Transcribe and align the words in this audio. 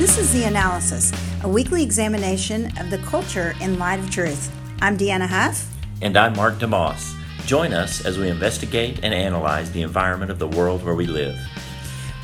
This 0.00 0.16
is 0.16 0.32
The 0.32 0.44
Analysis, 0.44 1.12
a 1.42 1.48
weekly 1.48 1.82
examination 1.82 2.72
of 2.78 2.88
the 2.88 2.96
culture 3.04 3.54
in 3.60 3.78
light 3.78 3.98
of 3.98 4.10
truth. 4.10 4.50
I'm 4.80 4.96
Deanna 4.96 5.26
Huff. 5.26 5.70
And 6.00 6.16
I'm 6.16 6.34
Mark 6.36 6.54
DeMoss. 6.54 7.14
Join 7.44 7.74
us 7.74 8.06
as 8.06 8.16
we 8.16 8.30
investigate 8.30 9.00
and 9.02 9.12
analyze 9.12 9.70
the 9.72 9.82
environment 9.82 10.30
of 10.30 10.38
the 10.38 10.48
world 10.48 10.82
where 10.82 10.94
we 10.94 11.04
live. 11.06 11.38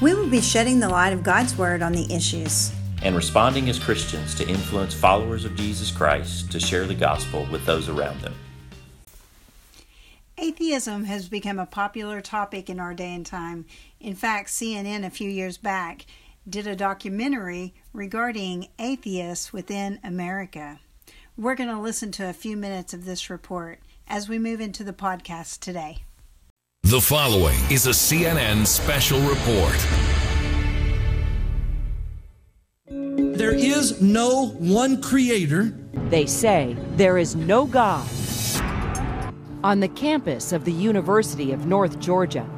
We 0.01 0.15
will 0.15 0.27
be 0.27 0.41
shedding 0.41 0.81
the 0.81 0.89
light 0.89 1.13
of 1.13 1.23
God's 1.23 1.59
Word 1.59 1.83
on 1.83 1.93
the 1.93 2.11
issues 2.11 2.73
and 3.03 3.15
responding 3.15 3.69
as 3.69 3.79
Christians 3.79 4.35
to 4.37 4.49
influence 4.49 4.95
followers 4.95 5.45
of 5.45 5.55
Jesus 5.55 5.91
Christ 5.91 6.51
to 6.53 6.59
share 6.59 6.87
the 6.87 6.95
gospel 6.95 7.47
with 7.53 7.67
those 7.67 7.91
around 7.91 8.23
them. 8.23 8.33
Atheism 10.39 11.05
has 11.05 11.29
become 11.29 11.59
a 11.59 11.67
popular 11.67 12.23
topic 12.23 12.71
in 12.71 12.81
our 12.81 12.95
day 12.95 13.15
and 13.15 13.27
time. 13.27 13.67
In 14.01 14.15
fact, 14.15 14.49
CNN 14.49 15.05
a 15.05 15.11
few 15.11 15.29
years 15.29 15.59
back 15.59 16.07
did 16.49 16.67
a 16.67 16.77
documentary 16.77 17.75
regarding 17.93 18.69
atheists 18.79 19.53
within 19.53 19.99
America. 20.05 20.79
We're 21.37 21.57
going 21.57 21.71
to 21.71 21.81
listen 21.81 22.13
to 22.13 22.29
a 22.29 22.33
few 22.33 22.57
minutes 22.57 22.95
of 22.95 23.05
this 23.05 23.29
report 23.29 23.81
as 24.07 24.29
we 24.29 24.39
move 24.39 24.61
into 24.61 24.85
the 24.85 24.93
podcast 24.93 25.59
today. 25.59 26.05
The 26.85 27.01
following 27.01 27.59
is 27.69 27.89
a 27.89 27.91
CNN 27.91 28.65
special 28.65 29.19
report. 29.23 29.77
There 33.37 33.55
is 33.55 34.01
no 34.01 34.51
one 34.51 35.03
creator. 35.03 35.75
They 36.11 36.27
say 36.27 36.77
there 36.93 37.19
is 37.19 37.35
no 37.35 37.67
God. 37.67 38.09
On 39.65 39.81
the 39.81 39.89
campus 39.89 40.53
of 40.53 40.65
the 40.65 40.73
University 40.73 41.51
of 41.51 41.67
North 41.67 41.99
Georgia. 41.99 42.49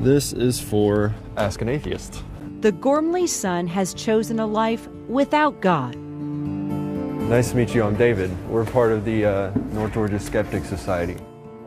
This 0.00 0.32
is 0.32 0.58
for 0.58 1.14
Ask 1.36 1.60
an 1.60 1.68
Atheist. 1.68 2.22
The 2.66 2.72
Gormley 2.72 3.28
son 3.28 3.68
has 3.68 3.94
chosen 3.94 4.40
a 4.40 4.46
life 4.48 4.88
without 5.06 5.60
God. 5.60 5.94
Nice 5.94 7.50
to 7.50 7.56
meet 7.56 7.72
you. 7.72 7.84
I'm 7.84 7.94
David. 7.94 8.28
We're 8.48 8.64
part 8.64 8.90
of 8.90 9.04
the 9.04 9.24
uh, 9.24 9.50
North 9.70 9.94
Georgia 9.94 10.18
Skeptic 10.18 10.64
Society. 10.64 11.16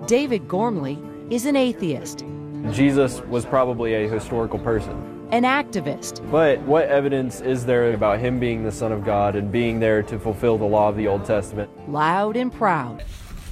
David 0.08 0.46
Gormley 0.50 1.02
is 1.30 1.46
an 1.46 1.56
atheist. 1.56 2.26
Jesus 2.72 3.22
was 3.28 3.46
probably 3.46 3.94
a 3.94 4.10
historical 4.10 4.60
person. 4.60 5.30
An 5.32 5.44
activist. 5.44 6.30
But 6.30 6.60
what 6.64 6.90
evidence 6.90 7.40
is 7.40 7.66
there 7.66 7.94
about 7.94 8.20
him 8.20 8.38
being 8.38 8.66
the 8.66 8.72
Son 8.74 8.92
of 8.92 9.06
God 9.06 9.38
and 9.38 9.50
being 9.50 9.80
there 9.80 10.04
to 10.04 10.20
fulfill 10.20 10.58
the 10.58 10.66
law 10.66 10.90
of 10.90 10.98
the 10.98 11.08
Old 11.08 11.24
Testament? 11.24 11.70
Loud 11.90 12.36
and 12.36 12.52
proud. 12.52 13.06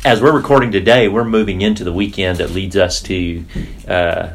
As 0.04 0.22
we're 0.22 0.36
recording 0.36 0.70
today, 0.70 1.08
we're 1.08 1.24
moving 1.24 1.62
into 1.62 1.86
the 1.86 1.94
weekend 1.94 2.40
that 2.40 2.50
leads 2.50 2.76
us 2.76 3.02
to 3.04 3.46
uh, 3.88 4.32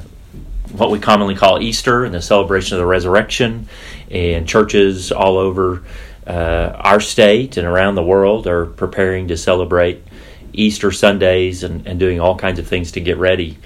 what 0.73 0.91
we 0.91 0.99
commonly 0.99 1.35
call 1.35 1.61
Easter 1.61 2.05
and 2.05 2.15
the 2.15 2.23
celebration 2.23 2.77
of 2.77 2.81
the 2.81 2.87
resurrection. 2.87 3.69
And 4.11 4.47
churches 4.49 5.13
all 5.13 5.39
over 5.39 5.83
uh, 6.27 6.73
our 6.77 7.01
state 7.01 7.57
and 7.57 7.67
around 7.67 7.95
the 7.95 8.03
world 8.03 8.47
are 8.47 8.67
preparing 8.67 9.29
to 9.29 9.37
celebrate 9.37 10.05
Easter 10.53 10.91
Sundays 10.91 11.63
and, 11.63 11.87
and 11.87 11.99
doing 11.99 12.21
all 12.21 12.37
kinds 12.37 12.59
of 12.59 12.67
things 12.67 12.93
to 12.93 13.01
get 13.01 13.17
ready. 13.17 13.59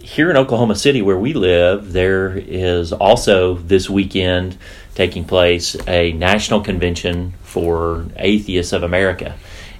Here 0.00 0.30
in 0.30 0.36
Oklahoma 0.36 0.76
City, 0.76 1.00
where 1.00 1.18
we 1.18 1.32
live, 1.32 1.92
there 1.92 2.36
is 2.36 2.92
also 2.92 3.54
this 3.54 3.88
weekend 3.88 4.58
taking 4.94 5.24
place 5.24 5.76
a 5.88 6.12
national 6.12 6.60
convention 6.60 7.32
for 7.42 8.06
Atheists 8.16 8.72
of 8.72 8.82
America 8.82 9.34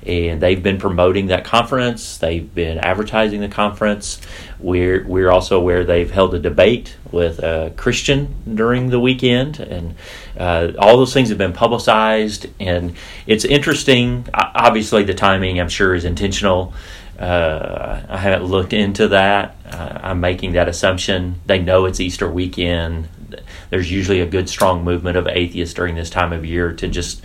and 0.07 0.41
they've 0.41 0.63
been 0.63 0.79
promoting 0.79 1.29
that 1.29 1.45
conference. 1.45 2.19
They've 2.19 2.55
been 2.55 2.79
advertising 2.79 3.41
the 3.41 3.49
conference. 3.49 4.21
We're 4.59 5.07
we're 5.07 5.31
also 5.31 5.59
aware 5.59 5.85
they've 5.85 6.11
held 6.11 6.35
a 6.35 6.39
debate 6.39 6.97
with 7.11 7.39
a 7.41 7.73
Christian 7.77 8.35
during 8.55 8.91
the 8.91 9.01
weekend, 9.01 9.61
and 9.61 9.95
uh, 10.39 10.73
all 10.79 10.97
those 10.97 11.13
things 11.13 11.29
have 11.29 11.39
been 11.39 11.53
publicized. 11.53 12.47
And 12.61 12.95
it's 13.27 13.45
interesting. 13.45 14.27
Obviously, 14.35 15.05
the 15.05 15.15
timing 15.15 15.61
I'm 15.61 15.69
sure 15.69 15.95
is 15.95 16.05
intentional. 16.05 16.75
Uh, 17.19 18.03
I 18.09 18.17
haven't 18.17 18.45
looked 18.45 18.73
into 18.73 19.09
that. 19.09 19.57
Uh, 19.71 20.01
I'm 20.03 20.21
making 20.21 20.53
that 20.53 20.69
assumption. 20.69 21.41
They 21.47 21.61
know 21.61 21.85
it's 21.85 22.01
Easter 22.01 22.29
weekend. 22.29 23.09
There's 23.71 23.91
usually 23.91 24.21
a 24.21 24.27
good, 24.27 24.49
strong 24.49 24.85
movement 24.85 25.17
of 25.17 25.29
atheists 25.29 25.75
during 25.75 25.95
this 25.95 26.11
time 26.11 26.33
of 26.33 26.45
year 26.45 26.73
to 26.73 26.89
just 26.89 27.23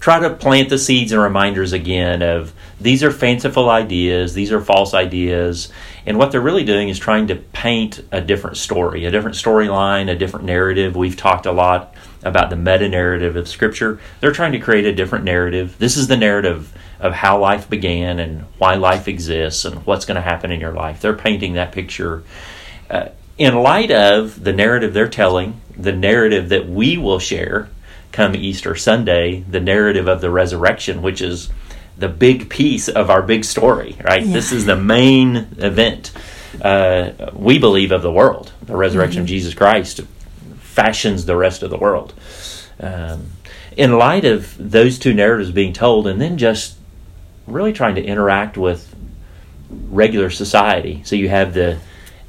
try 0.00 0.20
to 0.20 0.30
plant 0.30 0.68
the 0.68 0.78
seeds 0.78 1.12
and 1.12 1.20
reminders 1.20 1.72
again 1.72 2.22
of 2.22 2.52
these 2.80 3.02
are 3.02 3.10
fanciful 3.10 3.70
ideas, 3.70 4.34
these 4.34 4.52
are 4.52 4.60
false 4.60 4.94
ideas, 4.94 5.72
and 6.04 6.18
what 6.18 6.30
they're 6.30 6.40
really 6.40 6.64
doing 6.64 6.88
is 6.88 6.98
trying 6.98 7.26
to 7.28 7.36
paint 7.36 8.02
a 8.12 8.20
different 8.20 8.56
story, 8.56 9.04
a 9.04 9.10
different 9.10 9.36
storyline, 9.36 10.10
a 10.10 10.16
different 10.16 10.44
narrative. 10.44 10.94
We've 10.94 11.16
talked 11.16 11.46
a 11.46 11.52
lot 11.52 11.94
about 12.22 12.50
the 12.50 12.56
meta 12.56 12.88
narrative 12.88 13.36
of 13.36 13.48
Scripture. 13.48 13.98
They're 14.20 14.32
trying 14.32 14.52
to 14.52 14.58
create 14.58 14.84
a 14.84 14.94
different 14.94 15.24
narrative. 15.24 15.76
This 15.78 15.96
is 15.96 16.08
the 16.08 16.16
narrative 16.16 16.72
of 17.00 17.12
how 17.12 17.38
life 17.38 17.68
began 17.68 18.18
and 18.18 18.42
why 18.58 18.74
life 18.74 19.08
exists 19.08 19.64
and 19.64 19.84
what's 19.86 20.04
going 20.04 20.16
to 20.16 20.22
happen 20.22 20.50
in 20.50 20.60
your 20.60 20.72
life. 20.72 21.00
They're 21.00 21.14
painting 21.14 21.54
that 21.54 21.72
picture. 21.72 22.22
Uh, 22.90 23.08
in 23.38 23.54
light 23.54 23.90
of 23.90 24.42
the 24.42 24.52
narrative 24.52 24.94
they're 24.94 25.08
telling, 25.08 25.60
the 25.76 25.92
narrative 25.92 26.48
that 26.50 26.68
we 26.68 26.96
will 26.96 27.18
share 27.18 27.68
come 28.16 28.34
Easter 28.34 28.74
Sunday, 28.74 29.40
the 29.40 29.60
narrative 29.60 30.08
of 30.08 30.22
the 30.22 30.30
resurrection, 30.30 31.02
which 31.02 31.20
is 31.20 31.50
the 31.98 32.08
big 32.08 32.48
piece 32.48 32.88
of 32.88 33.10
our 33.10 33.20
big 33.20 33.44
story, 33.44 33.94
right? 34.02 34.24
Yeah. 34.24 34.32
This 34.32 34.52
is 34.52 34.64
the 34.64 34.74
main 34.74 35.36
event, 35.58 36.12
uh, 36.62 37.10
we 37.34 37.58
believe, 37.58 37.92
of 37.92 38.00
the 38.00 38.10
world. 38.10 38.52
The 38.62 38.74
resurrection 38.74 39.18
mm-hmm. 39.18 39.24
of 39.24 39.28
Jesus 39.28 39.52
Christ 39.52 40.00
fashions 40.60 41.26
the 41.26 41.36
rest 41.36 41.62
of 41.62 41.68
the 41.68 41.76
world. 41.76 42.14
Um, 42.80 43.32
in 43.76 43.98
light 43.98 44.24
of 44.24 44.56
those 44.58 44.98
two 44.98 45.12
narratives 45.12 45.50
being 45.50 45.74
told, 45.74 46.06
and 46.06 46.18
then 46.18 46.38
just 46.38 46.76
really 47.46 47.74
trying 47.74 47.96
to 47.96 48.02
interact 48.02 48.56
with 48.56 48.94
regular 49.70 50.30
society. 50.30 51.02
So 51.04 51.16
you 51.16 51.28
have 51.28 51.52
the 51.52 51.80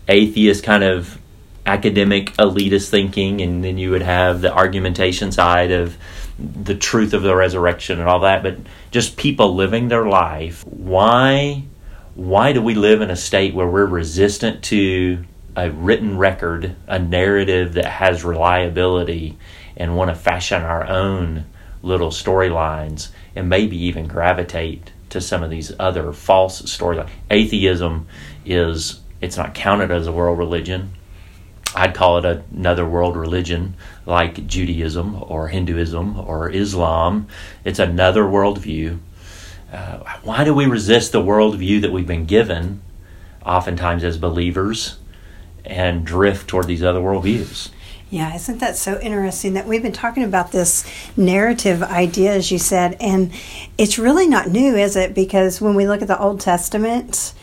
atheist 0.09 0.66
kind 0.66 0.84
of 0.84 1.18
academic 1.67 2.33
elitist 2.38 2.89
thinking, 2.89 3.41
and 3.41 3.63
then 3.63 3.78
you 3.78 3.91
would 3.91 4.01
have 4.01 4.41
the 4.41 4.53
argumentation 4.53 5.31
side 5.31 5.72
of 5.72 5.97
the 6.39 6.75
truth 6.75 7.13
of 7.13 7.23
the 7.23 7.35
resurrection 7.35 8.00
and 8.00 8.07
all 8.07 8.22
that. 8.22 8.41
But 8.41 8.57
just 8.89 9.17
people 9.17 9.53
living 9.53 9.89
their 9.89 10.07
life. 10.07 10.66
Why? 10.66 11.63
Why 12.16 12.53
do 12.53 12.61
we 12.61 12.73
live 12.73 13.01
in 13.01 13.11
a 13.11 13.16
state 13.16 13.53
where 13.53 13.67
we're 13.67 13.85
resistant 13.85 14.63
to 14.66 15.23
a 15.56 15.69
written 15.69 16.17
record, 16.17 16.75
a 16.88 17.00
narrative 17.00 17.73
that 17.73 17.85
has 17.85 18.23
reliability, 18.23 19.38
and 19.75 19.95
want 19.95 20.09
to 20.09 20.16
fashion 20.16 20.61
our 20.61 20.88
own 20.88 21.45
little 21.83 22.09
storylines, 22.09 23.09
and 23.35 23.50
maybe 23.50 23.77
even 23.77 24.07
gravitate 24.07 24.91
to 25.09 25.22
some 25.22 25.44
of 25.44 25.50
these 25.50 25.72
other 25.79 26.13
false 26.13 26.61
storylines? 26.63 27.09
Atheism 27.29 28.07
is 28.45 29.01
it's 29.19 29.38
not 29.38 29.53
counted 29.53 29.91
as 29.91 30.07
a 30.07 30.11
world 30.11 30.38
religion 30.38 30.91
I'd 31.75 31.94
call 31.94 32.17
it 32.17 32.44
another 32.51 32.88
world 32.88 33.16
religion 33.16 33.75
like 34.05 34.47
Judaism 34.47 35.23
or 35.28 35.50
Hinduism 35.50 36.19
or 36.19 36.50
Islam. 36.50 37.28
It's 37.63 37.79
another 37.79 38.23
worldview. 38.23 39.00
Uh, 39.72 40.00
why 40.23 40.44
do 40.44 40.53
we 40.53 40.66
resist 40.66 41.11
the 41.11 41.22
worldview 41.22 41.81
that 41.81 41.91
we've 41.91 42.07
been 42.07 42.25
given, 42.25 42.81
oftentimes 43.45 44.03
as 44.03 44.17
believers, 44.17 44.97
and 45.66 46.06
drift 46.06 46.47
toward 46.47 46.67
these 46.67 46.83
other 46.83 47.00
worldviews? 47.00 47.69
Yeah, 48.09 48.33
isn't 48.33 48.59
that 48.59 48.77
so 48.77 48.97
interesting 49.01 49.53
that 49.56 49.67
we've 49.67 49.81
been 49.81 49.91
talking 49.91 50.23
about 50.23 50.53
this 50.53 50.89
narrative 51.17 51.83
idea, 51.83 52.33
as 52.33 52.50
you 52.50 52.57
said, 52.57 52.95
and 53.01 53.33
it's 53.77 54.00
really 54.00 54.27
not 54.27 54.47
new, 54.47 54.77
is 54.77 54.95
it? 54.95 55.13
Because 55.13 55.59
when 55.59 55.75
we 55.75 55.85
look 55.85 56.01
at 56.01 56.07
the 56.07 56.17
Old 56.17 56.39
Testament, 56.39 57.33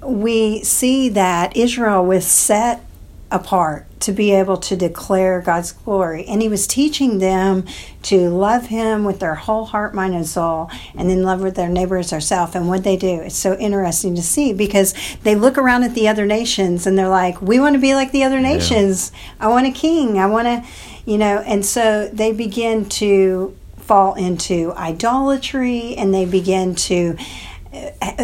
we 0.00 0.62
see 0.62 1.08
that 1.08 1.56
Israel 1.56 2.06
was 2.06 2.24
set 2.24 2.84
apart 3.32 3.86
to 4.00 4.12
be 4.12 4.32
able 4.32 4.56
to 4.56 4.76
declare 4.76 5.40
God's 5.40 5.72
glory. 5.72 6.24
And 6.26 6.42
he 6.42 6.48
was 6.48 6.66
teaching 6.66 7.18
them 7.18 7.64
to 8.02 8.28
love 8.28 8.66
him 8.66 9.04
with 9.04 9.20
their 9.20 9.36
whole 9.36 9.64
heart, 9.64 9.94
mind, 9.94 10.14
and 10.14 10.26
soul, 10.26 10.70
and 10.94 11.08
then 11.08 11.22
love 11.22 11.40
with 11.40 11.54
their 11.54 11.68
neighbors 11.68 12.06
as 12.06 12.12
ourselves. 12.12 12.54
And 12.54 12.68
what 12.68 12.84
they 12.84 12.96
do, 12.96 13.20
it's 13.20 13.36
so 13.36 13.56
interesting 13.58 14.14
to 14.16 14.22
see 14.22 14.52
because 14.52 14.94
they 15.22 15.34
look 15.34 15.56
around 15.56 15.84
at 15.84 15.94
the 15.94 16.08
other 16.08 16.26
nations 16.26 16.86
and 16.86 16.98
they're 16.98 17.08
like, 17.08 17.40
we 17.40 17.60
want 17.60 17.74
to 17.74 17.80
be 17.80 17.94
like 17.94 18.12
the 18.12 18.24
other 18.24 18.40
nations. 18.40 19.12
Yeah. 19.12 19.46
I 19.46 19.48
want 19.48 19.66
a 19.66 19.72
king. 19.72 20.18
I 20.18 20.26
want 20.26 20.46
to, 20.46 20.64
you 21.04 21.18
know, 21.18 21.38
and 21.38 21.64
so 21.64 22.08
they 22.08 22.32
begin 22.32 22.88
to 22.90 23.56
fall 23.78 24.14
into 24.14 24.72
idolatry 24.72 25.94
and 25.96 26.14
they 26.14 26.24
begin 26.24 26.74
to 26.74 27.16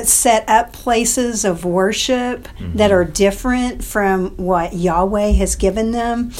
set 0.05 0.49
up 0.49 0.73
places 0.73 1.45
of 1.45 1.65
worship 1.65 2.45
mm-hmm. 2.45 2.77
that 2.77 2.93
are 2.93 3.05
different 3.05 3.83
from 3.83 4.31
what 4.37 4.75
Yahweh 4.75 5.33
has 5.33 5.57
given 5.57 5.93
them. 5.93 6.33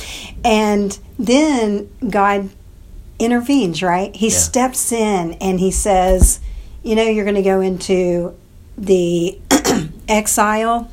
And 0.45 0.99
then 1.19 1.91
God 2.09 2.51
intervenes, 3.19 3.83
right? 3.83 4.15
He 4.15 4.29
yeah. 4.29 4.37
steps 4.37 4.93
in 4.93 5.35
and 5.35 5.59
he 5.59 5.71
says, 5.71 6.41
You 6.83 6.95
know, 6.97 7.05
you're 7.05 7.25
going 7.25 7.37
to 7.37 7.43
go 7.43 7.61
into 7.61 8.37
the 8.77 9.39
exile 10.09 10.91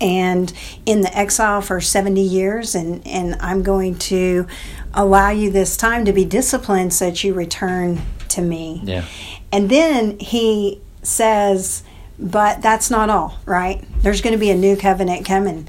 and 0.00 0.52
in 0.86 1.00
the 1.00 1.16
exile 1.16 1.60
for 1.60 1.80
70 1.80 2.20
years 2.20 2.76
and, 2.76 3.04
and 3.04 3.34
i'm 3.40 3.64
going 3.64 3.96
to 3.96 4.46
allow 4.94 5.30
you 5.30 5.50
this 5.50 5.76
time 5.76 6.04
to 6.04 6.12
be 6.12 6.24
disciplined 6.24 6.92
so 6.92 7.06
that 7.06 7.24
you 7.24 7.34
return 7.34 8.00
to 8.28 8.42
me. 8.42 8.80
Yeah. 8.84 9.04
And 9.52 9.70
then 9.70 10.18
he 10.18 10.80
says, 11.02 11.82
but 12.18 12.62
that's 12.62 12.90
not 12.90 13.10
all, 13.10 13.38
right? 13.46 13.84
There's 14.02 14.20
going 14.20 14.32
to 14.32 14.38
be 14.38 14.50
a 14.50 14.56
new 14.56 14.76
covenant 14.76 15.24
coming. 15.26 15.68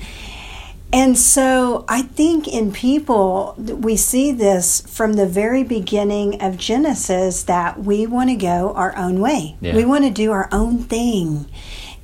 And 0.92 1.16
so 1.16 1.86
I 1.88 2.02
think 2.02 2.48
in 2.48 2.72
people, 2.72 3.54
we 3.58 3.96
see 3.96 4.31
this 4.31 4.81
from 4.81 5.14
the 5.14 5.28
very 5.28 5.64
beginning 5.64 6.42
of 6.42 6.58
Genesis 6.58 7.44
that 7.44 7.80
we 7.80 8.08
want 8.08 8.31
to 8.31 8.36
go 8.36 8.74
our 8.74 8.96
own 8.98 9.20
way. 9.20 9.56
Yeah. 9.62 9.76
We 9.76 9.86
want 9.86 10.06
to 10.06 10.10
do 10.10 10.31
our 10.31 10.50
own 10.52 10.80
thing. 10.80 11.46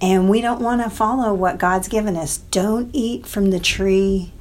And 0.01 0.29
we 0.29 0.41
don't 0.41 0.61
want 0.61 0.83
to 0.83 0.89
follow 0.89 1.33
what 1.33 1.57
God's 1.57 1.87
given 1.87 2.15
us. 2.15 2.37
Don't 2.37 2.91
eat 2.93 3.25
from 3.25 3.49
the 3.49 3.59
tree 3.59 4.33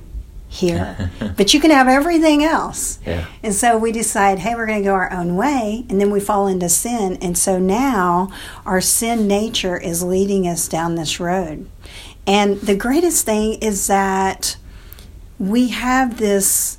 here, 0.54 1.10
but 1.36 1.52
you 1.52 1.60
can 1.60 1.70
have 1.70 1.88
everything 1.88 2.44
else. 2.44 2.98
Yeah. 3.04 3.26
And 3.42 3.54
so 3.54 3.76
we 3.76 3.92
decide, 3.92 4.38
hey, 4.38 4.54
we're 4.54 4.66
going 4.66 4.82
to 4.82 4.84
go 4.84 4.94
our 4.94 5.12
own 5.12 5.36
way, 5.36 5.84
and 5.88 6.00
then 6.00 6.10
we 6.10 6.20
fall 6.20 6.46
into 6.46 6.68
sin. 6.68 7.18
And 7.20 7.36
so 7.36 7.58
now 7.58 8.32
our 8.64 8.80
sin 8.80 9.26
nature 9.26 9.76
is 9.76 10.02
leading 10.02 10.46
us 10.46 10.68
down 10.68 10.94
this 10.94 11.18
road. 11.18 11.68
And 12.26 12.60
the 12.60 12.76
greatest 12.76 13.26
thing 13.26 13.54
is 13.60 13.86
that 13.88 14.56
we 15.38 15.68
have 15.68 16.18
this 16.18 16.78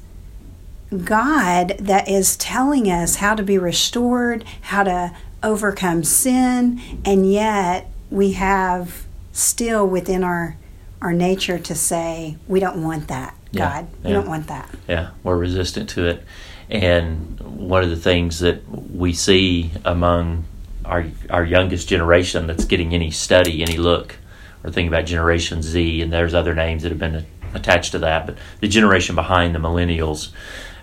God 1.03 1.75
that 1.79 2.07
is 2.07 2.37
telling 2.37 2.89
us 2.89 3.17
how 3.17 3.35
to 3.35 3.43
be 3.43 3.57
restored, 3.57 4.45
how 4.61 4.83
to 4.83 5.15
overcome 5.43 6.03
sin, 6.03 6.81
and 7.03 7.31
yet 7.31 7.91
we 8.09 8.31
have 8.33 9.05
still 9.33 9.85
within 9.85 10.23
our 10.23 10.57
our 11.01 11.13
nature 11.13 11.59
to 11.59 11.75
say 11.75 12.37
we 12.47 12.59
don't 12.59 12.81
want 12.81 13.09
that. 13.09 13.34
God, 13.57 13.87
we 14.03 14.09
yeah. 14.09 14.15
don't 14.15 14.27
want 14.27 14.47
that. 14.47 14.69
Yeah, 14.87 15.11
we're 15.23 15.37
resistant 15.37 15.89
to 15.91 16.07
it. 16.07 16.23
And 16.69 17.39
one 17.39 17.83
of 17.83 17.89
the 17.89 17.95
things 17.95 18.39
that 18.39 18.67
we 18.69 19.13
see 19.13 19.71
among 19.83 20.45
our 20.83 21.05
our 21.29 21.43
youngest 21.43 21.87
generation 21.89 22.47
that's 22.47 22.65
getting 22.65 22.93
any 22.93 23.11
study, 23.11 23.61
any 23.61 23.77
look, 23.77 24.15
or 24.63 24.71
think 24.71 24.87
about 24.87 25.05
Generation 25.05 25.61
Z, 25.61 26.01
and 26.01 26.11
there's 26.11 26.33
other 26.33 26.55
names 26.55 26.83
that 26.83 26.89
have 26.89 26.99
been 26.99 27.25
attached 27.53 27.91
to 27.93 27.99
that, 27.99 28.25
but 28.25 28.37
the 28.59 28.67
generation 28.67 29.15
behind 29.15 29.55
the 29.55 29.59
millennials, 29.59 30.31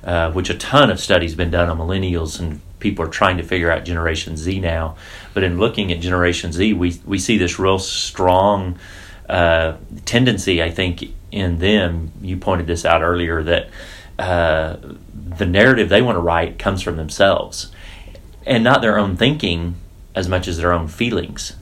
uh, 0.05 0.33
which 0.33 0.51
a 0.51 0.55
ton 0.55 0.91
of 0.91 0.99
studies 0.99 1.33
have 1.33 1.39
been 1.39 1.51
done 1.51 1.69
on 1.69 1.79
millennials, 1.79 2.41
and 2.41 2.61
people 2.81 3.05
are 3.05 3.11
trying 3.11 3.37
to 3.37 3.43
figure 3.43 3.71
out 3.71 3.85
Generation 3.85 4.37
Z 4.37 4.61
now. 4.61 4.97
But 5.35 5.45
in 5.45 5.59
looking 5.59 5.93
at 5.93 6.01
Generation 6.01 6.53
Z, 6.53 6.73
we 6.73 7.01
we 7.05 7.19
see 7.19 7.39
this 7.39 7.59
real 7.59 7.79
strong 7.79 8.79
uh, 9.32 9.76
tendency, 10.05 10.62
I 10.62 10.70
think, 10.70 11.05
in 11.31 11.58
them. 11.58 12.12
You 12.20 12.37
pointed 12.37 12.67
this 12.67 12.84
out 12.84 13.02
earlier 13.02 13.43
that 13.43 13.70
uh, 14.19 14.76
the 15.38 15.46
narrative 15.46 15.88
they 15.88 16.02
want 16.02 16.17
to 16.17 16.20
write 16.20 16.58
comes 16.58 16.82
from 16.82 16.96
themselves 16.96 17.73
and 18.46 18.62
not 18.62 18.82
their 18.82 18.99
own 18.99 19.17
thinking 19.17 19.76
as 20.14 20.29
much 20.29 20.49
as 20.49 20.58
their 20.58 20.73
own 20.73 20.88
feelings. 20.88 21.56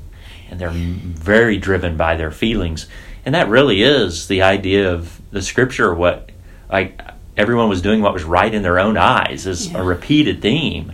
And 0.51 0.61
they're 0.61 0.71
very 0.71 1.59
driven 1.59 1.97
by 1.97 2.17
their 2.17 2.33
feelings. 2.33 2.89
And 3.25 3.35
that 3.35 3.49
really 3.49 3.83
is 3.83 4.27
the 4.27 4.43
idea 4.43 4.93
of 4.93 5.21
the 5.31 5.43
scripture, 5.43 5.95
what 5.95 6.31
like 6.73 7.01
everyone 7.37 7.69
was 7.69 7.83
doing 7.83 8.03
what 8.03 8.13
was 8.13 8.25
right 8.25 8.53
in 8.53 8.63
their 8.63 8.79
own 8.81 8.97
eyes 8.97 9.47
is 9.47 9.69
Yeah. 9.69 9.79
a 9.79 9.83
repeated 9.85 10.43
theme. 10.43 10.93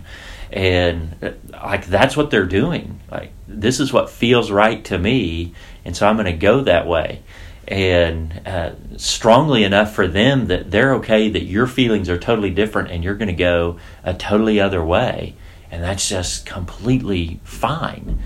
And 0.51 1.15
uh, 1.23 1.31
like 1.51 1.87
that's 1.87 2.15
what 2.15 2.29
they're 2.29 2.45
doing. 2.45 2.99
Like 3.11 3.31
this 3.47 3.79
is 3.79 3.91
what 3.91 4.09
feels 4.09 4.51
right 4.51 4.83
to 4.85 4.97
me, 4.97 5.53
and 5.87 5.95
so 5.97 6.05
I'm 6.07 6.15
going 6.17 6.25
to 6.27 6.33
go 6.33 6.61
that 6.61 6.85
way. 6.85 7.23
And 7.67 8.41
uh, 8.45 8.71
strongly 8.97 9.63
enough 9.63 9.93
for 9.95 10.07
them 10.07 10.47
that 10.47 10.69
they're 10.69 10.93
okay 10.95 11.29
that 11.29 11.43
your 11.43 11.65
feelings 11.65 12.07
are 12.09 12.17
totally 12.17 12.49
different 12.51 12.91
and 12.91 13.03
you're 13.03 13.15
going 13.15 13.27
to 13.27 13.33
go 13.33 13.79
a 14.03 14.13
totally 14.13 14.59
other 14.59 14.83
way, 14.85 15.33
and 15.71 15.83
that's 15.83 16.07
just 16.07 16.45
completely 16.45 17.39
fine. 17.43 18.19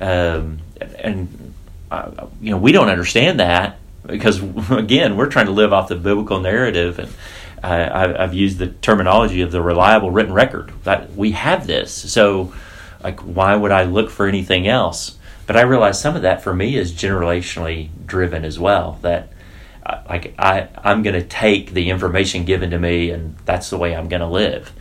Um, 0.00 0.60
and 0.98 1.54
uh, 1.90 2.26
you 2.40 2.50
know 2.50 2.56
we 2.56 2.72
don't 2.72 2.88
understand 2.88 3.40
that 3.40 3.78
because 4.06 4.40
again 4.70 5.16
we're 5.16 5.28
trying 5.28 5.46
to 5.46 5.52
live 5.52 5.72
off 5.72 5.88
the 5.88 5.96
biblical 5.96 6.40
narrative 6.40 6.98
and 6.98 7.12
I, 7.62 7.82
I- 7.84 8.22
I've 8.22 8.32
used 8.34 8.58
the 8.58 8.68
terminology 8.68 9.42
of 9.42 9.52
the 9.52 9.60
reliable 9.60 10.10
written 10.10 10.32
record 10.32 10.72
that 10.84 11.14
we 11.14 11.32
have 11.32 11.66
this 11.66 11.92
so 11.92 12.54
like 13.04 13.20
why 13.20 13.54
would 13.54 13.72
I 13.72 13.84
look 13.84 14.08
for 14.10 14.26
anything 14.26 14.66
else 14.68 15.18
but 15.50 15.56
I 15.56 15.62
realize 15.62 16.00
some 16.00 16.14
of 16.14 16.22
that 16.22 16.44
for 16.44 16.54
me 16.54 16.76
is 16.76 16.92
generationally 16.92 17.88
driven 18.06 18.44
as 18.44 18.56
well 18.56 19.00
that 19.02 19.32
uh, 19.84 20.00
like 20.08 20.32
I, 20.38 20.68
I'm 20.76 21.02
going 21.02 21.20
to 21.20 21.26
take 21.26 21.72
the 21.72 21.90
information 21.90 22.44
given 22.44 22.70
to 22.70 22.78
me 22.78 23.10
and 23.10 23.36
that's 23.46 23.68
the 23.68 23.76
way 23.76 23.96
I'm 23.96 24.08
going 24.08 24.20
to 24.20 24.28
live 24.28 24.72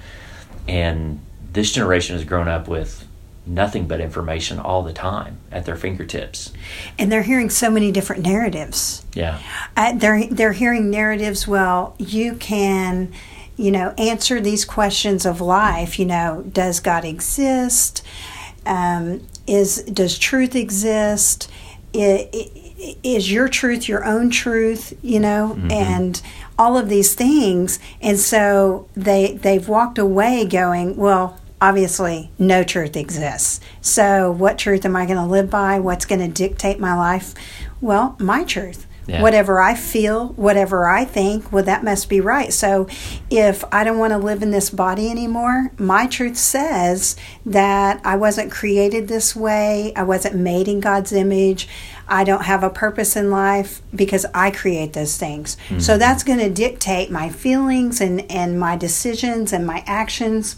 and 0.68 1.22
this 1.52 1.72
generation 1.72 2.16
has 2.16 2.24
grown 2.24 2.48
up 2.48 2.68
with 2.68 3.08
nothing 3.48 3.88
but 3.88 4.00
information 4.00 4.60
all 4.60 4.84
the 4.84 4.94
time 4.94 5.40
at 5.52 5.66
their 5.66 5.76
fingertips 5.76 6.54
And 7.00 7.12
they're 7.12 7.24
hearing 7.24 7.50
so 7.50 7.72
many 7.72 7.92
different 7.92 8.22
narratives. 8.22 9.04
yeah 9.16 9.42
Uh, 9.76 9.94
they're 9.94 10.28
they're 10.28 10.54
hearing 10.54 10.92
narratives. 10.92 11.48
Well, 11.48 11.96
you 11.98 12.36
can, 12.36 13.12
you 13.58 13.72
know, 13.72 13.96
answer 13.98 14.40
these 14.40 14.66
questions 14.66 15.26
of 15.26 15.42
life. 15.42 15.98
You 15.98 16.06
know, 16.06 16.44
does 16.48 16.80
God 16.80 17.06
exist? 17.06 18.04
Um, 18.68 19.26
is 19.50 19.84
does 19.84 20.18
truth 20.18 20.56
exist? 20.56 21.50
Is 21.94 23.32
your 23.32 23.50
truth 23.50 23.90
your 23.90 24.06
own 24.06 24.30
truth? 24.30 24.98
You 25.02 25.20
know, 25.20 25.56
mm-hmm. 25.58 25.72
and 25.72 26.22
all 26.58 26.78
of 26.78 26.90
these 26.90 27.16
things. 27.16 27.80
And 28.02 28.20
so 28.20 28.88
they 28.96 29.34
they've 29.34 29.68
walked 29.68 29.98
away 29.98 30.46
going, 30.46 30.96
well. 30.96 31.40
Obviously, 31.62 32.32
no 32.40 32.64
truth 32.64 32.96
exists. 32.96 33.60
So, 33.82 34.32
what 34.32 34.58
truth 34.58 34.86
am 34.86 34.96
I 34.96 35.06
going 35.06 35.18
to 35.18 35.26
live 35.26 35.50
by? 35.50 35.78
What's 35.82 36.06
going 36.06 36.22
to 36.22 36.30
dictate 36.30 36.80
my 36.80 36.96
life? 36.96 37.34
Well, 37.82 38.16
my 38.18 38.46
truth 38.46 38.88
Yeah. 39.10 39.22
whatever 39.22 39.60
I 39.60 39.74
feel, 39.76 40.30
whatever 40.30 40.88
I 40.88 41.04
think, 41.04 41.52
well, 41.52 41.64
that 41.64 41.84
must 41.84 42.10
be 42.10 42.22
right. 42.22 42.54
So 42.54 42.88
if 43.30 43.64
I 43.74 43.84
don't 43.84 43.98
want 43.98 44.12
to 44.12 44.18
live 44.18 44.44
in 44.44 44.52
this 44.52 44.70
body 44.70 45.10
anymore, 45.10 45.72
my 45.78 46.06
truth 46.06 46.38
says 46.38 47.16
that 47.46 48.02
I 48.06 48.16
wasn't 48.16 48.52
created 48.52 49.08
this 49.08 49.36
way, 49.36 49.94
I 49.96 50.04
wasn't 50.04 50.36
made 50.36 50.68
in 50.68 50.80
God's 50.80 51.12
image. 51.12 51.68
I 52.12 52.24
don't 52.24 52.46
have 52.46 52.64
a 52.64 52.72
purpose 52.72 53.16
in 53.16 53.30
life 53.30 53.84
because 53.96 54.26
I 54.34 54.50
create 54.50 54.94
those 54.94 55.16
things. 55.18 55.58
So 55.68 55.76
mm-hmm. 55.76 56.00
that's 56.00 56.24
going 56.24 56.40
to 56.40 56.50
dictate 56.50 57.12
my 57.12 57.30
feelings 57.30 58.02
and, 58.02 58.30
and 58.32 58.60
my 58.60 58.76
decisions 58.76 59.54
and 59.54 59.66
my 59.66 59.84
actions. 59.86 60.56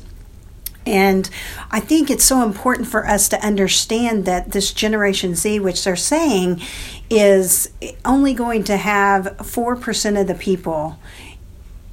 And 0.86 1.30
I 1.70 1.80
think 1.80 2.10
it's 2.10 2.24
so 2.24 2.44
important 2.44 2.88
for 2.88 3.08
us 3.08 3.30
to 3.30 3.46
understand 3.46 4.26
that 4.26 4.52
this 4.52 4.74
Generation 4.74 5.36
Z, 5.36 5.60
which 5.60 5.84
they're 5.84 5.96
saying 5.96 6.62
is 7.10 7.70
only 8.04 8.34
going 8.34 8.64
to 8.66 8.78
have 8.78 9.38
4% 9.38 10.20
of 10.20 10.28
the 10.28 10.36
people 10.36 11.00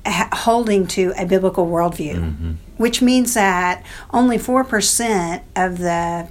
holding 0.06 0.86
to 0.86 1.12
a 1.18 1.26
biblical 1.26 1.66
worldview, 1.66 2.14
mm-hmm. 2.14 2.52
which 2.76 3.02
means 3.02 3.34
that 3.34 3.84
only 4.10 4.38
4% 4.38 5.42
of 5.56 5.78
the 5.78 6.28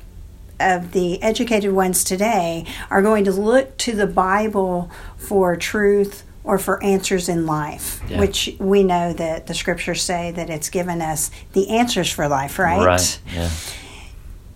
of 0.60 0.92
the 0.92 1.22
educated 1.22 1.72
ones 1.72 2.04
today 2.04 2.66
are 2.90 3.04
going 3.04 3.24
to 3.24 3.32
look 3.32 3.78
to 3.78 3.96
the 3.96 4.08
Bible 4.08 4.90
for 5.16 5.56
truth 5.56 6.24
or 6.48 6.58
for 6.58 6.82
answers 6.84 7.28
in 7.30 7.46
life, 7.46 8.02
Yeah. 8.10 8.20
which 8.20 8.56
we 8.58 8.82
know 8.82 9.12
that 9.14 9.48
the 9.48 9.54
scriptures 9.54 10.02
say 10.02 10.32
that 10.32 10.50
it's 10.50 10.70
given 10.70 11.02
us 11.02 11.30
the 11.54 11.70
answers 11.70 12.10
for 12.10 12.28
life, 12.30 12.58
right? 12.58 12.86
right 12.86 13.20
yeah 13.36 13.50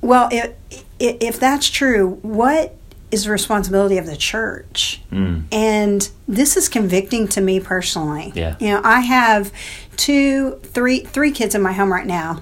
Well, 0.02 0.30
if, 0.32 0.54
if 1.00 1.40
that's 1.40 1.70
true, 1.70 2.18
what 2.22 2.76
is 3.12 3.26
the 3.26 3.32
responsibility 3.32 3.98
of 3.98 4.06
the 4.06 4.16
church? 4.16 5.02
Mm. 5.12 5.44
And 5.52 6.10
this 6.30 6.56
is 6.56 6.70
convicting 6.70 7.28
to 7.28 7.42
me 7.42 7.60
personally. 7.60 8.32
Yeah. 8.34 8.56
You 8.60 8.68
know, 8.70 8.82
I 8.86 9.02
have 9.02 9.52
two, 9.98 10.60
three, 10.64 11.02
three 11.02 11.32
kids 11.32 11.54
in 11.54 11.62
my 11.62 11.74
home 11.74 11.92
right 11.92 12.08
now. 12.08 12.42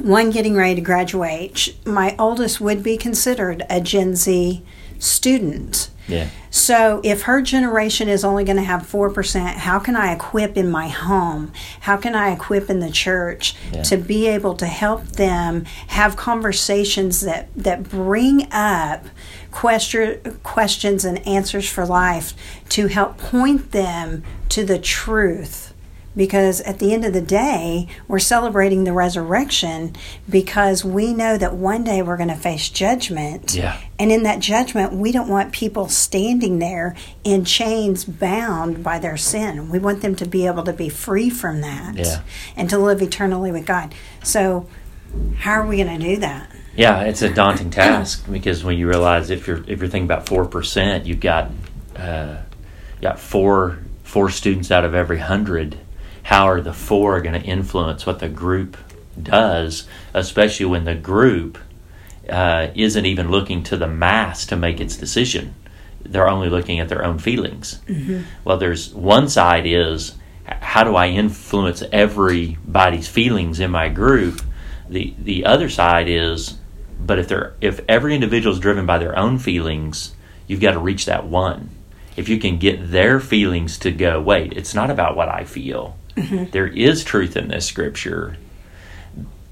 One 0.00 0.30
getting 0.30 0.54
ready 0.56 0.76
to 0.76 0.80
graduate. 0.80 1.76
My 1.84 2.16
oldest 2.18 2.58
would 2.60 2.82
be 2.82 2.96
considered 2.96 3.64
a 3.68 3.80
Gen 3.82 4.16
Z 4.16 4.64
student. 5.02 5.90
yeah 6.08 6.28
So, 6.50 7.00
if 7.02 7.22
her 7.22 7.40
generation 7.42 8.08
is 8.08 8.24
only 8.24 8.44
going 8.44 8.56
to 8.58 8.62
have 8.62 8.82
4%, 8.82 9.54
how 9.54 9.78
can 9.78 9.96
I 9.96 10.12
equip 10.12 10.56
in 10.56 10.70
my 10.70 10.88
home? 10.88 11.50
How 11.80 11.96
can 11.96 12.14
I 12.14 12.30
equip 12.32 12.68
in 12.70 12.80
the 12.80 12.90
church 12.90 13.54
Yeah. 13.72 13.82
to 13.82 13.96
be 13.96 14.26
able 14.28 14.54
to 14.56 14.66
help 14.66 15.06
them 15.16 15.64
have 15.88 16.16
conversations 16.16 17.20
that, 17.22 17.48
that 17.56 17.82
bring 17.88 18.46
up 18.52 19.06
question, 19.50 20.38
questions 20.42 21.04
and 21.04 21.26
answers 21.26 21.68
for 21.68 21.84
life 21.86 22.34
to 22.70 22.86
help 22.88 23.18
point 23.18 23.72
them 23.72 24.22
to 24.50 24.64
the 24.64 24.78
truth? 24.78 25.71
Because 26.16 26.60
at 26.62 26.78
the 26.78 26.92
end 26.92 27.04
of 27.04 27.12
the 27.12 27.22
day, 27.22 27.88
we're 28.08 28.18
celebrating 28.18 28.84
the 28.84 28.92
resurrection 28.92 29.94
because 30.28 30.84
we 30.84 31.14
know 31.14 31.38
that 31.38 31.54
one 31.54 31.84
day 31.84 32.02
we're 32.02 32.16
going 32.16 32.28
to 32.28 32.34
face 32.34 32.68
judgment. 32.68 33.54
Yeah. 33.54 33.80
And 33.98 34.12
in 34.12 34.22
that 34.24 34.40
judgment, 34.40 34.92
we 34.92 35.12
don't 35.12 35.28
want 35.28 35.52
people 35.52 35.88
standing 35.88 36.58
there 36.58 36.94
in 37.24 37.44
chains 37.44 38.04
bound 38.04 38.82
by 38.84 38.98
their 38.98 39.16
sin. 39.16 39.70
We 39.70 39.78
want 39.78 40.02
them 40.02 40.14
to 40.16 40.26
be 40.26 40.46
able 40.46 40.64
to 40.64 40.72
be 40.72 40.88
free 40.88 41.30
from 41.30 41.60
that 41.62 41.96
Yeah. 41.96 42.20
and 42.56 42.68
to 42.70 42.78
live 42.78 43.00
eternally 43.00 43.50
with 43.52 43.64
God. 43.66 43.94
So, 44.22 44.68
how 45.38 45.52
are 45.60 45.66
we 45.66 45.76
going 45.82 45.98
to 45.98 46.04
do 46.04 46.16
that? 46.18 46.50
Yeah, 46.74 47.02
it's 47.02 47.20
a 47.20 47.32
daunting 47.32 47.68
task 47.70 48.24
because 48.30 48.64
when 48.64 48.78
you 48.78 48.88
realize 48.88 49.28
if 49.28 49.46
you're 49.46 49.58
if 49.66 49.80
you're 49.80 49.88
thinking 49.88 50.04
about 50.04 50.26
four 50.26 50.46
percent, 50.46 51.04
you've 51.04 51.20
got 51.20 51.50
uh, 51.96 52.36
you 52.96 53.02
got 53.02 53.18
four 53.18 53.78
four 54.04 54.30
students 54.30 54.70
out 54.70 54.84
of 54.84 54.94
every 54.94 55.18
hundred. 55.18 55.78
How 56.22 56.46
are 56.48 56.60
the 56.60 56.72
four 56.72 57.20
going 57.20 57.40
to 57.40 57.46
influence 57.46 58.06
what 58.06 58.18
the 58.20 58.28
group 58.28 58.76
does, 59.20 59.86
especially 60.14 60.66
when 60.66 60.84
the 60.84 60.94
group 60.94 61.58
uh, 62.28 62.68
isn't 62.74 63.04
even 63.06 63.30
looking 63.30 63.62
to 63.64 63.76
the 63.76 63.88
mass 63.88 64.46
to 64.46 64.56
make 64.56 64.80
its 64.80 64.96
decision? 64.96 65.54
They're 66.04 66.28
only 66.28 66.48
looking 66.48 66.80
at 66.80 66.88
their 66.88 67.04
own 67.04 67.18
feelings. 67.18 67.80
Well, 68.44 68.56
there's 68.58 68.92
one 68.94 69.28
side 69.28 69.66
is 69.66 70.14
how 70.46 70.84
do 70.84 70.96
I 70.96 71.08
influence 71.08 71.82
everybody's 71.92 73.08
feelings 73.08 73.60
in 73.60 73.70
my 73.70 73.88
group? 73.88 74.42
The 74.88 75.14
the 75.18 75.44
other 75.44 75.68
side 75.68 76.08
is, 76.08 76.58
but 77.00 77.18
if 77.18 77.28
they're 77.28 77.54
if 77.60 77.80
every 77.88 78.14
individual 78.14 78.52
is 78.54 78.60
driven 78.60 78.84
by 78.86 78.98
their 78.98 79.16
own 79.16 79.38
feelings, 79.38 80.14
you've 80.46 80.60
got 80.60 80.72
to 80.72 80.78
reach 80.78 81.04
that 81.06 81.26
one. 81.26 81.70
If 82.16 82.28
you 82.28 82.38
can 82.38 82.58
get 82.58 82.90
their 82.90 83.20
feelings 83.20 83.78
to 83.78 83.90
go, 83.90 84.20
wait, 84.20 84.52
it's 84.52 84.74
not 84.74 84.90
about 84.90 85.16
what 85.16 85.28
I 85.28 85.44
feel. 85.44 85.96
There 86.14 86.66
is 86.66 87.04
truth 87.04 87.36
in 87.36 87.48
this 87.48 87.66
scripture. 87.66 88.36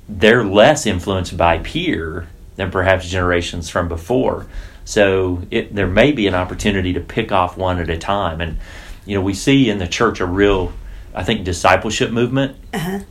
They're 0.09 0.45
less 0.45 0.87
influenced 0.87 1.37
by 1.37 1.59
peer 1.59 2.26
than 2.57 2.71
perhaps 2.71 3.09
generations 3.09 3.71
from 3.71 3.88
before. 3.88 4.47
So 4.85 5.43
it, 5.50 5.75
there 5.75 5.87
may 5.87 6.12
be 6.12 6.26
an 6.26 6.35
opportunity 6.35 6.93
to 6.95 7.00
pick 7.00 7.33
off 7.33 7.57
one 7.57 7.79
at 7.79 7.88
a 7.88 7.97
time. 7.97 8.40
And, 8.40 8.59
you 9.07 9.17
know, 9.17 9.23
we 9.23 9.35
see 9.35 9.71
in 9.71 9.79
the 9.79 9.87
church 9.87 10.21
a 10.21 10.26
real, 10.26 10.73
I 11.14 11.23
think, 11.23 11.45
discipleship 11.45 12.11
movement 12.11 12.57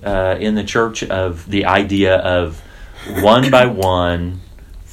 uh, 0.03 0.37
in 0.39 0.55
the 0.55 0.63
church 0.63 1.03
of 1.03 1.49
the 1.49 1.65
idea 1.65 2.17
of 2.17 2.61
one 3.21 3.49
by 3.49 3.65
one, 3.65 4.41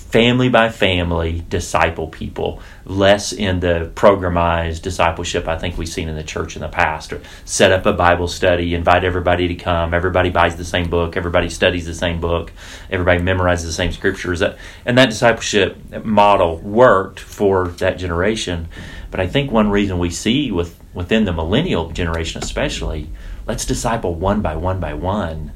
family 0.09 0.49
by 0.49 0.69
family, 0.69 1.45
disciple 1.49 2.09
people, 2.09 2.61
less 2.85 3.33
in 3.33 3.61
the 3.61 3.91
programized 3.95 4.83
discipleship 4.83 5.49
I 5.49 5.59
think 5.59 5.77
we've 5.77 5.89
seen 5.89 6.09
in 6.09 6.15
the 6.15 6.23
church 6.23 6.55
in 6.57 6.63
the 6.63 6.69
past. 6.69 7.13
Or 7.13 7.21
set 7.45 7.73
up 7.73 7.87
a 7.87 7.93
Bible 7.93 8.29
study, 8.29 8.75
invite 8.75 9.05
everybody 9.05 9.49
to 9.49 9.55
come, 9.55 9.93
everybody 9.93 10.31
buys 10.31 10.57
the 10.57 10.65
same 10.65 10.89
book, 10.89 11.17
everybody 11.17 11.49
studies 11.49 11.87
the 11.87 11.95
same 11.95 12.21
book, 12.21 12.53
everybody 12.91 13.21
memorizes 13.21 13.65
the 13.65 13.73
same 13.73 13.93
scriptures. 13.93 14.43
And 14.43 14.99
that 14.99 15.11
discipleship 15.11 16.05
model 16.05 16.59
worked 16.59 17.21
for 17.21 17.69
that 17.69 17.99
generation. 17.99 18.69
But 19.11 19.21
I 19.21 19.27
think 19.27 19.51
one 19.51 19.71
reason 19.71 19.99
we 19.99 20.11
see 20.11 20.53
with 20.53 20.79
within 20.95 21.25
the 21.25 21.33
millennial 21.33 21.91
generation 21.91 22.43
especially, 22.43 23.09
let's 23.47 23.67
disciple 23.67 24.15
one 24.15 24.41
by 24.41 24.57
one 24.57 24.81
by 24.81 24.95
one, 24.95 25.53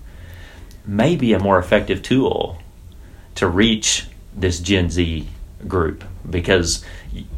may 0.85 1.17
be 1.17 1.33
a 1.33 1.39
more 1.39 1.59
effective 1.59 2.03
tool 2.03 2.59
to 3.37 3.47
reach 3.47 4.07
this 4.35 4.61
Gen 4.61 4.91
Z 4.91 5.27
group 5.67 6.05
because 6.29 6.85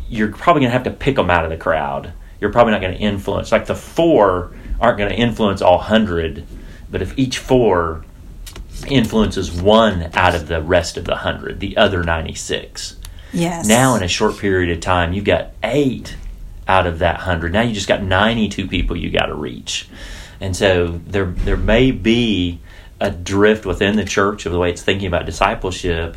you're 0.08 0.32
probably 0.32 0.60
going 0.60 0.70
to 0.70 0.78
have 0.78 0.84
to 0.84 0.90
pick 0.90 1.16
them 1.16 1.30
out 1.30 1.44
of 1.44 1.50
the 1.50 1.56
crowd. 1.56 2.12
You're 2.40 2.52
probably 2.52 2.72
not 2.72 2.80
going 2.80 2.94
to 2.94 3.00
influence, 3.00 3.52
like 3.52 3.66
the 3.66 3.74
four 3.74 4.54
aren't 4.80 4.98
going 4.98 5.10
to 5.10 5.16
influence 5.16 5.62
all 5.62 5.78
100, 5.78 6.46
but 6.90 7.02
if 7.02 7.16
each 7.18 7.38
four 7.38 8.04
influences 8.88 9.50
one 9.52 10.10
out 10.14 10.34
of 10.34 10.48
the 10.48 10.60
rest 10.60 10.96
of 10.96 11.04
the 11.04 11.12
100, 11.12 11.60
the 11.60 11.76
other 11.76 12.02
96. 12.02 12.96
Yes. 13.32 13.66
Now, 13.66 13.94
in 13.94 14.02
a 14.02 14.08
short 14.08 14.38
period 14.38 14.76
of 14.76 14.80
time, 14.80 15.12
you've 15.12 15.24
got 15.24 15.52
eight 15.62 16.16
out 16.68 16.86
of 16.86 16.98
that 16.98 17.16
100. 17.18 17.52
Now 17.52 17.62
you 17.62 17.72
just 17.72 17.88
got 17.88 18.02
92 18.02 18.68
people 18.68 18.96
you 18.96 19.10
got 19.10 19.26
to 19.26 19.34
reach. 19.34 19.88
And 20.40 20.56
so 20.56 21.00
there, 21.06 21.26
there 21.26 21.56
may 21.56 21.92
be 21.92 22.60
a 23.00 23.10
drift 23.10 23.64
within 23.64 23.96
the 23.96 24.04
church 24.04 24.46
of 24.46 24.52
the 24.52 24.58
way 24.58 24.70
it's 24.70 24.82
thinking 24.82 25.06
about 25.06 25.26
discipleship 25.26 26.16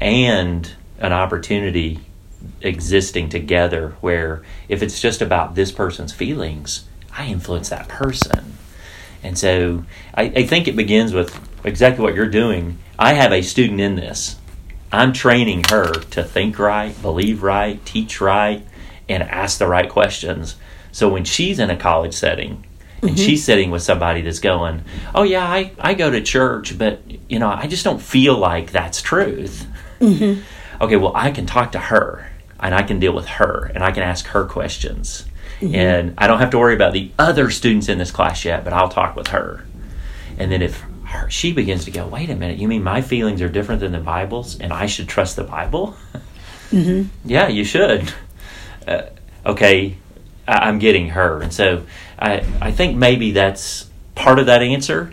and 0.00 0.70
an 0.98 1.12
opportunity 1.12 2.00
existing 2.60 3.28
together 3.28 3.96
where 4.00 4.42
if 4.68 4.82
it's 4.82 5.00
just 5.00 5.22
about 5.22 5.54
this 5.54 5.72
person's 5.72 6.12
feelings, 6.12 6.84
I 7.16 7.26
influence 7.26 7.68
that 7.68 7.88
person. 7.88 8.54
And 9.22 9.38
so 9.38 9.84
I, 10.14 10.24
I 10.24 10.46
think 10.46 10.68
it 10.68 10.76
begins 10.76 11.12
with 11.12 11.38
exactly 11.64 12.04
what 12.04 12.14
you're 12.14 12.28
doing. 12.28 12.78
I 12.98 13.14
have 13.14 13.32
a 13.32 13.42
student 13.42 13.80
in 13.80 13.96
this. 13.96 14.36
I'm 14.90 15.12
training 15.12 15.64
her 15.70 15.92
to 15.92 16.24
think 16.24 16.58
right, 16.58 17.00
believe 17.02 17.42
right, 17.42 17.84
teach 17.84 18.20
right, 18.20 18.66
and 19.08 19.22
ask 19.22 19.58
the 19.58 19.66
right 19.66 19.88
questions. 19.88 20.56
So 20.92 21.08
when 21.08 21.24
she's 21.24 21.58
in 21.58 21.70
a 21.70 21.76
college 21.76 22.14
setting 22.14 22.64
and 23.02 23.10
mm-hmm. 23.10 23.16
she's 23.16 23.44
sitting 23.44 23.70
with 23.70 23.82
somebody 23.82 24.22
that's 24.22 24.38
going, 24.38 24.84
Oh, 25.14 25.24
yeah, 25.24 25.44
I, 25.44 25.72
I 25.78 25.94
go 25.94 26.10
to 26.10 26.22
church, 26.22 26.78
but, 26.78 27.02
you 27.30 27.38
know, 27.38 27.50
I 27.50 27.66
just 27.66 27.84
don't 27.84 28.00
feel 28.00 28.36
like 28.36 28.72
that's 28.72 29.02
truth. 29.02 29.66
Okay, 30.80 30.96
well, 30.96 31.12
I 31.14 31.30
can 31.30 31.46
talk 31.46 31.72
to 31.72 31.78
her 31.78 32.30
and 32.60 32.74
I 32.74 32.82
can 32.82 32.98
deal 33.00 33.12
with 33.12 33.26
her 33.26 33.70
and 33.74 33.82
I 33.82 33.90
can 33.90 34.02
ask 34.02 34.26
her 34.28 34.44
questions. 34.44 35.24
And 35.60 36.14
I 36.18 36.26
don't 36.28 36.38
have 36.38 36.50
to 36.50 36.58
worry 36.58 36.74
about 36.74 36.92
the 36.92 37.10
other 37.18 37.50
students 37.50 37.88
in 37.88 37.98
this 37.98 38.10
class 38.12 38.44
yet, 38.44 38.62
but 38.64 38.72
I'll 38.72 38.88
talk 38.88 39.16
with 39.16 39.28
her. 39.28 39.64
And 40.38 40.52
then 40.52 40.62
if 40.62 40.80
her, 41.06 41.28
she 41.30 41.52
begins 41.52 41.84
to 41.86 41.90
go, 41.90 42.06
wait 42.06 42.30
a 42.30 42.36
minute, 42.36 42.58
you 42.58 42.68
mean 42.68 42.82
my 42.84 43.02
feelings 43.02 43.42
are 43.42 43.48
different 43.48 43.80
than 43.80 43.90
the 43.92 43.98
Bible's 43.98 44.58
and 44.60 44.72
I 44.72 44.86
should 44.86 45.08
trust 45.08 45.36
the 45.36 45.44
Bible? 45.44 45.96
Yeah, 47.24 47.48
you 47.48 47.64
should. 47.64 48.12
Uh, 48.86 49.02
okay, 49.46 49.96
I, 50.46 50.68
I'm 50.68 50.78
getting 50.78 51.08
her. 51.08 51.40
And 51.40 51.52
so 51.52 51.84
I, 52.18 52.44
I 52.60 52.72
think 52.72 52.96
maybe 52.96 53.32
that's 53.32 53.88
part 54.14 54.38
of 54.38 54.46
that 54.46 54.62
answer. 54.62 55.12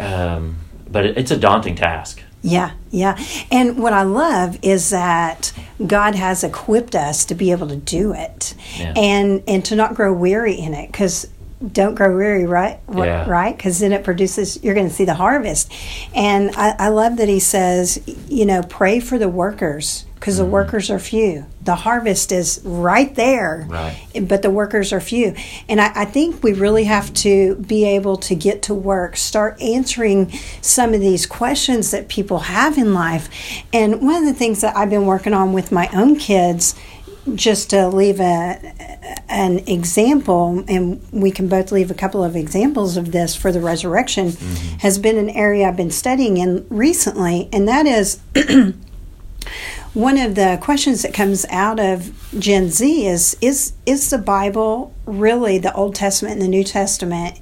Um, 0.00 0.56
but 0.90 1.06
it, 1.06 1.18
it's 1.18 1.30
a 1.30 1.36
daunting 1.36 1.76
task. 1.76 2.22
Yeah, 2.46 2.72
yeah. 2.90 3.18
And 3.50 3.78
what 3.78 3.94
I 3.94 4.02
love 4.02 4.58
is 4.60 4.90
that 4.90 5.50
God 5.84 6.14
has 6.14 6.44
equipped 6.44 6.94
us 6.94 7.24
to 7.24 7.34
be 7.34 7.50
able 7.52 7.68
to 7.68 7.76
do 7.76 8.12
it 8.12 8.54
Yeah. 8.78 8.92
and 8.94 9.42
and 9.48 9.64
to 9.64 9.74
not 9.74 9.94
grow 9.94 10.12
weary 10.12 10.52
in 10.54 10.74
it 10.74 10.92
cuz 10.92 11.26
don't 11.72 11.94
grow 11.94 12.14
weary, 12.14 12.44
right? 12.44 12.80
Yeah. 12.94 13.26
Right? 13.26 13.56
Because 13.56 13.78
then 13.78 13.92
it 13.92 14.04
produces, 14.04 14.62
you're 14.62 14.74
going 14.74 14.88
to 14.88 14.92
see 14.94 15.06
the 15.06 15.14
harvest. 15.14 15.72
And 16.14 16.50
I, 16.56 16.74
I 16.78 16.88
love 16.88 17.16
that 17.16 17.28
he 17.28 17.40
says, 17.40 17.98
you 18.28 18.44
know, 18.44 18.62
pray 18.62 19.00
for 19.00 19.16
the 19.18 19.30
workers 19.30 20.04
because 20.24 20.36
Mm-hmm. 20.36 20.44
the 20.46 20.50
workers 20.52 20.90
are 20.90 20.98
few. 20.98 21.44
The 21.60 21.74
harvest 21.74 22.32
is 22.32 22.58
right 22.64 23.14
there, 23.14 23.66
Right. 23.68 23.94
but 24.22 24.40
the 24.40 24.48
workers 24.48 24.90
are 24.90 25.00
few. 25.00 25.34
And 25.68 25.82
I, 25.82 25.92
I 25.94 26.04
think 26.06 26.42
we 26.42 26.54
really 26.54 26.84
have 26.84 27.12
to 27.24 27.56
be 27.56 27.84
able 27.84 28.16
to 28.16 28.34
get 28.34 28.62
to 28.62 28.74
work, 28.74 29.18
start 29.18 29.60
answering 29.60 30.32
some 30.62 30.94
of 30.94 31.00
these 31.02 31.26
questions 31.26 31.90
that 31.90 32.08
people 32.08 32.38
have 32.38 32.78
in 32.78 32.94
life. 32.94 33.28
And 33.74 34.00
one 34.00 34.14
of 34.16 34.24
the 34.24 34.32
things 34.32 34.62
that 34.62 34.74
I've 34.74 34.88
been 34.88 35.04
working 35.04 35.34
on 35.34 35.52
with 35.52 35.70
my 35.70 35.90
own 35.94 36.16
kids, 36.16 36.74
just 37.34 37.68
to 37.70 37.88
leave 37.88 38.18
a, 38.18 38.72
an 39.28 39.58
example, 39.68 40.64
and 40.66 41.02
we 41.12 41.30
can 41.32 41.48
both 41.48 41.70
leave 41.70 41.90
a 41.90 41.94
couple 41.94 42.24
of 42.24 42.34
examples 42.34 42.96
of 42.96 43.12
this 43.12 43.36
for 43.36 43.52
the 43.52 43.60
resurrection, 43.60 44.30
has 44.80 44.98
been 44.98 45.18
an 45.18 45.28
area 45.28 45.68
I've 45.68 45.76
been 45.76 45.90
studying 45.90 46.38
in 46.38 46.66
recently, 46.70 47.50
and 47.52 47.68
that 47.68 47.84
is 47.84 48.20
one 49.94 50.18
of 50.18 50.34
the 50.34 50.58
questions 50.60 51.02
that 51.02 51.14
comes 51.14 51.46
out 51.50 51.80
of 51.80 52.12
Gen 52.38 52.68
Z 52.68 53.06
is 53.06 53.36
is 53.40 53.72
is 53.86 54.10
the 54.10 54.18
Bible 54.18 54.94
really 55.06 55.58
the 55.58 55.72
Old 55.74 55.94
Testament 55.94 56.34
and 56.34 56.42
the 56.42 56.48
New 56.48 56.64
Testament 56.64 57.40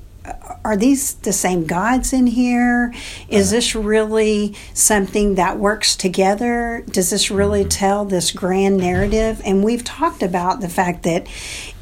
are 0.65 0.77
these 0.77 1.15
the 1.15 1.33
same 1.33 1.67
gods 1.67 2.13
in 2.13 2.29
here? 2.29 2.95
Is 3.29 3.49
uh-huh. 3.49 3.57
this 3.57 3.75
really 3.75 4.55
something 4.75 5.35
that 5.35 5.59
works 5.59 5.97
together? 5.97 6.85
Does 6.89 7.11
this 7.11 7.31
really 7.31 7.63
mm-hmm. 7.63 7.69
tell 7.69 8.05
this 8.05 8.31
grand 8.31 8.77
narrative? 8.77 9.41
And 9.45 9.65
we've 9.65 9.83
talked 9.83 10.23
about 10.23 10.61
the 10.61 10.69
fact 10.69 11.03
that 11.03 11.27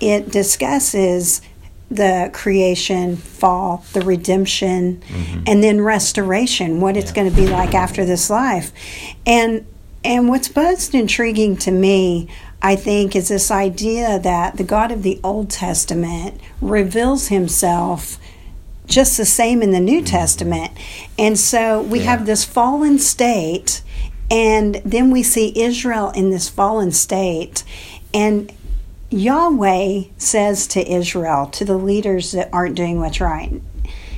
it 0.00 0.30
discusses 0.30 1.42
the 1.90 2.30
creation, 2.32 3.16
fall, 3.16 3.84
the 3.92 4.00
redemption, 4.00 5.02
mm-hmm. 5.02 5.42
and 5.46 5.62
then 5.62 5.80
restoration, 5.80 6.80
what 6.80 6.96
it's 6.96 7.12
going 7.12 7.28
to 7.28 7.34
be 7.34 7.48
like 7.48 7.74
after 7.74 8.04
this 8.04 8.30
life. 8.30 8.72
And 9.26 9.66
and 10.04 10.28
what's 10.28 10.54
most 10.54 10.94
intriguing 10.94 11.56
to 11.58 11.70
me, 11.70 12.28
I 12.62 12.76
think, 12.76 13.14
is 13.14 13.28
this 13.28 13.50
idea 13.50 14.18
that 14.18 14.56
the 14.56 14.64
God 14.64 14.90
of 14.90 15.02
the 15.02 15.20
Old 15.22 15.50
Testament 15.50 16.40
reveals 16.60 17.28
himself 17.28 18.18
just 18.86 19.16
the 19.16 19.24
same 19.24 19.62
in 19.62 19.70
the 19.70 19.80
New 19.80 20.02
Testament. 20.02 20.72
And 21.18 21.38
so 21.38 21.80
we 21.80 22.00
have 22.00 22.26
this 22.26 22.44
fallen 22.44 22.98
state, 22.98 23.82
and 24.30 24.76
then 24.84 25.10
we 25.10 25.22
see 25.22 25.52
Israel 25.60 26.10
in 26.10 26.30
this 26.30 26.48
fallen 26.48 26.92
state. 26.92 27.62
And 28.12 28.52
Yahweh 29.10 30.04
says 30.18 30.66
to 30.68 30.92
Israel, 30.92 31.46
to 31.46 31.64
the 31.64 31.76
leaders 31.76 32.32
that 32.32 32.50
aren't 32.52 32.74
doing 32.74 32.98
what's 32.98 33.20
right, 33.20 33.60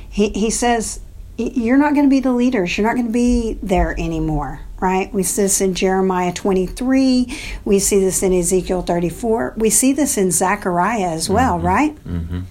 He, 0.09 0.29
he 0.29 0.49
says, 0.49 0.99
You're 1.37 1.77
not 1.77 1.93
going 1.93 2.05
to 2.05 2.09
be 2.09 2.19
the 2.19 2.33
leaders. 2.33 2.77
You're 2.77 2.85
not 2.85 2.95
going 2.95 3.07
to 3.07 3.13
be 3.13 3.57
there 3.63 3.99
anymore, 3.99 4.61
right? 4.79 5.11
We 5.11 5.23
see 5.23 5.43
this 5.43 5.61
in 5.61 5.73
Jeremiah 5.73 6.31
23. 6.31 7.39
We 7.65 7.79
see 7.79 7.99
this 7.99 8.21
in 8.21 8.33
Ezekiel 8.33 8.83
34. 8.83 9.55
We 9.57 9.69
see 9.69 9.93
this 9.93 10.17
in 10.17 10.31
Zechariah 10.31 11.09
as 11.09 11.29
well, 11.29 11.57
mm-hmm. 11.57 11.65
right? 11.65 11.95
Mm-hmm. 12.03 12.41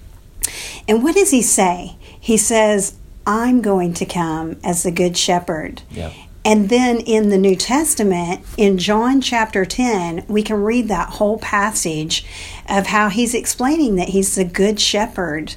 And 0.87 1.03
what 1.03 1.15
does 1.15 1.31
he 1.31 1.41
say? 1.41 1.95
He 2.19 2.35
says, 2.35 2.97
I'm 3.25 3.61
going 3.61 3.93
to 3.95 4.05
come 4.05 4.57
as 4.63 4.83
the 4.83 4.91
good 4.91 5.15
shepherd. 5.15 5.81
Yeah. 5.89 6.11
And 6.45 6.67
then 6.69 6.99
in 6.99 7.29
the 7.29 7.37
New 7.37 7.55
Testament, 7.55 8.41
in 8.57 8.77
John 8.77 9.21
chapter 9.21 9.63
10, 9.63 10.25
we 10.27 10.43
can 10.43 10.61
read 10.61 10.89
that 10.89 11.11
whole 11.11 11.37
passage 11.37 12.25
of 12.67 12.87
how 12.87 13.09
he's 13.09 13.33
explaining 13.33 13.95
that 13.95 14.09
he's 14.09 14.35
the 14.35 14.43
good 14.43 14.79
shepherd. 14.79 15.55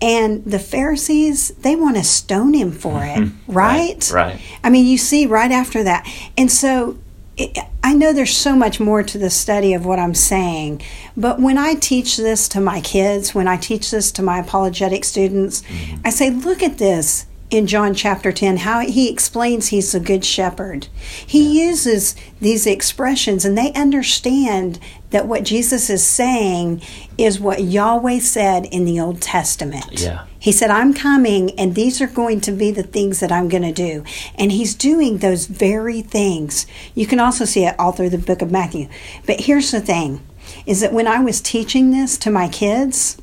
And 0.00 0.44
the 0.44 0.58
Pharisees, 0.58 1.50
they 1.50 1.76
want 1.76 1.96
to 1.96 2.04
stone 2.04 2.54
him 2.54 2.72
for 2.72 3.04
it, 3.04 3.30
right? 3.46 3.98
Mm-hmm. 3.98 4.14
right. 4.14 4.40
I 4.64 4.70
mean, 4.70 4.86
you 4.86 4.98
see 4.98 5.26
right 5.26 5.52
after 5.52 5.84
that. 5.84 6.08
And 6.36 6.50
so 6.50 6.98
it, 7.36 7.56
I 7.82 7.94
know 7.94 8.12
there's 8.12 8.36
so 8.36 8.56
much 8.56 8.80
more 8.80 9.02
to 9.02 9.18
the 9.18 9.30
study 9.30 9.72
of 9.74 9.84
what 9.84 9.98
I'm 9.98 10.14
saying, 10.14 10.82
but 11.16 11.40
when 11.40 11.58
I 11.58 11.74
teach 11.74 12.16
this 12.16 12.48
to 12.50 12.60
my 12.60 12.80
kids, 12.80 13.34
when 13.34 13.48
I 13.48 13.56
teach 13.56 13.90
this 13.90 14.10
to 14.12 14.22
my 14.22 14.38
apologetic 14.38 15.04
students, 15.04 15.62
I 16.04 16.10
say, 16.10 16.30
look 16.30 16.62
at 16.62 16.78
this 16.78 17.26
in 17.50 17.66
John 17.66 17.94
chapter 17.94 18.32
10, 18.32 18.58
how 18.58 18.80
he 18.80 19.10
explains 19.10 19.68
he's 19.68 19.94
a 19.94 20.00
good 20.00 20.24
shepherd. 20.24 20.88
He 21.26 21.62
uses 21.62 22.16
these 22.40 22.66
expressions 22.66 23.44
and 23.44 23.56
they 23.56 23.72
understand 23.74 24.80
that 25.10 25.28
what 25.28 25.44
Jesus 25.44 25.88
is 25.88 26.02
saying 26.02 26.82
is 27.16 27.38
what 27.38 27.62
Yahweh 27.62 28.18
said 28.18 28.66
in 28.66 28.84
the 28.84 28.98
Old 28.98 29.20
Testament. 29.20 30.00
Yeah. 30.00 30.24
He 30.38 30.52
said, 30.52 30.70
I'm 30.70 30.92
coming, 30.92 31.58
and 31.58 31.74
these 31.74 32.02
are 32.02 32.06
going 32.06 32.40
to 32.42 32.52
be 32.52 32.70
the 32.70 32.82
things 32.82 33.20
that 33.20 33.32
I'm 33.32 33.48
going 33.48 33.62
to 33.62 33.72
do. 33.72 34.04
And 34.34 34.52
he's 34.52 34.74
doing 34.74 35.18
those 35.18 35.46
very 35.46 36.02
things. 36.02 36.66
You 36.94 37.06
can 37.06 37.20
also 37.20 37.44
see 37.44 37.64
it 37.64 37.74
all 37.78 37.92
through 37.92 38.10
the 38.10 38.18
book 38.18 38.42
of 38.42 38.50
Matthew. 38.50 38.88
But 39.24 39.40
here's 39.40 39.70
the 39.70 39.80
thing 39.80 40.20
is 40.66 40.80
that 40.80 40.92
when 40.92 41.06
I 41.06 41.20
was 41.20 41.40
teaching 41.40 41.92
this 41.92 42.18
to 42.18 42.30
my 42.30 42.48
kids, 42.48 43.16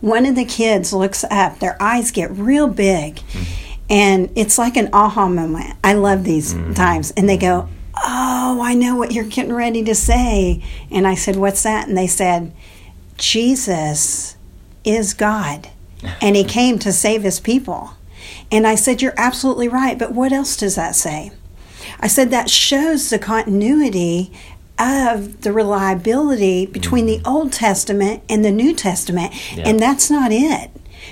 one 0.00 0.26
of 0.26 0.34
the 0.34 0.44
kids 0.44 0.92
looks 0.92 1.24
up, 1.30 1.58
their 1.58 1.80
eyes 1.80 2.10
get 2.10 2.30
real 2.30 2.68
big, 2.68 3.20
and 3.90 4.30
it's 4.36 4.58
like 4.58 4.76
an 4.76 4.90
aha 4.92 5.28
moment. 5.28 5.74
I 5.82 5.94
love 5.94 6.24
these 6.24 6.54
mm-hmm. 6.54 6.74
times. 6.74 7.10
And 7.12 7.28
they 7.28 7.38
mm-hmm. 7.38 7.66
go, 7.66 7.68
Oh, 8.00 8.60
I 8.62 8.74
know 8.74 8.94
what 8.94 9.12
you're 9.12 9.24
getting 9.24 9.52
ready 9.52 9.82
to 9.84 9.94
say. 9.94 10.62
And 10.90 11.06
I 11.06 11.14
said, 11.14 11.36
What's 11.36 11.62
that? 11.62 11.88
And 11.88 11.96
they 11.96 12.06
said, 12.06 12.52
Jesus 13.16 14.36
is 14.84 15.14
God, 15.14 15.68
and 16.20 16.36
He 16.36 16.44
came 16.44 16.78
to 16.80 16.92
save 16.92 17.22
His 17.22 17.40
people. 17.40 17.94
And 18.50 18.66
I 18.66 18.74
said, 18.74 19.02
You're 19.02 19.14
absolutely 19.16 19.68
right, 19.68 19.98
but 19.98 20.12
what 20.12 20.32
else 20.32 20.56
does 20.56 20.74
that 20.76 20.94
say? 20.94 21.32
I 22.00 22.06
said, 22.06 22.30
That 22.30 22.50
shows 22.50 23.10
the 23.10 23.18
continuity 23.18 24.32
of 24.78 25.42
the 25.42 25.52
reliability 25.52 26.66
between 26.66 27.06
the 27.06 27.18
mm. 27.18 27.26
Old 27.26 27.52
Testament 27.52 28.22
and 28.28 28.44
the 28.44 28.52
New 28.52 28.74
Testament, 28.74 29.34
and 29.58 29.80
that's 29.80 30.10
not 30.10 30.30
it. 30.32 30.70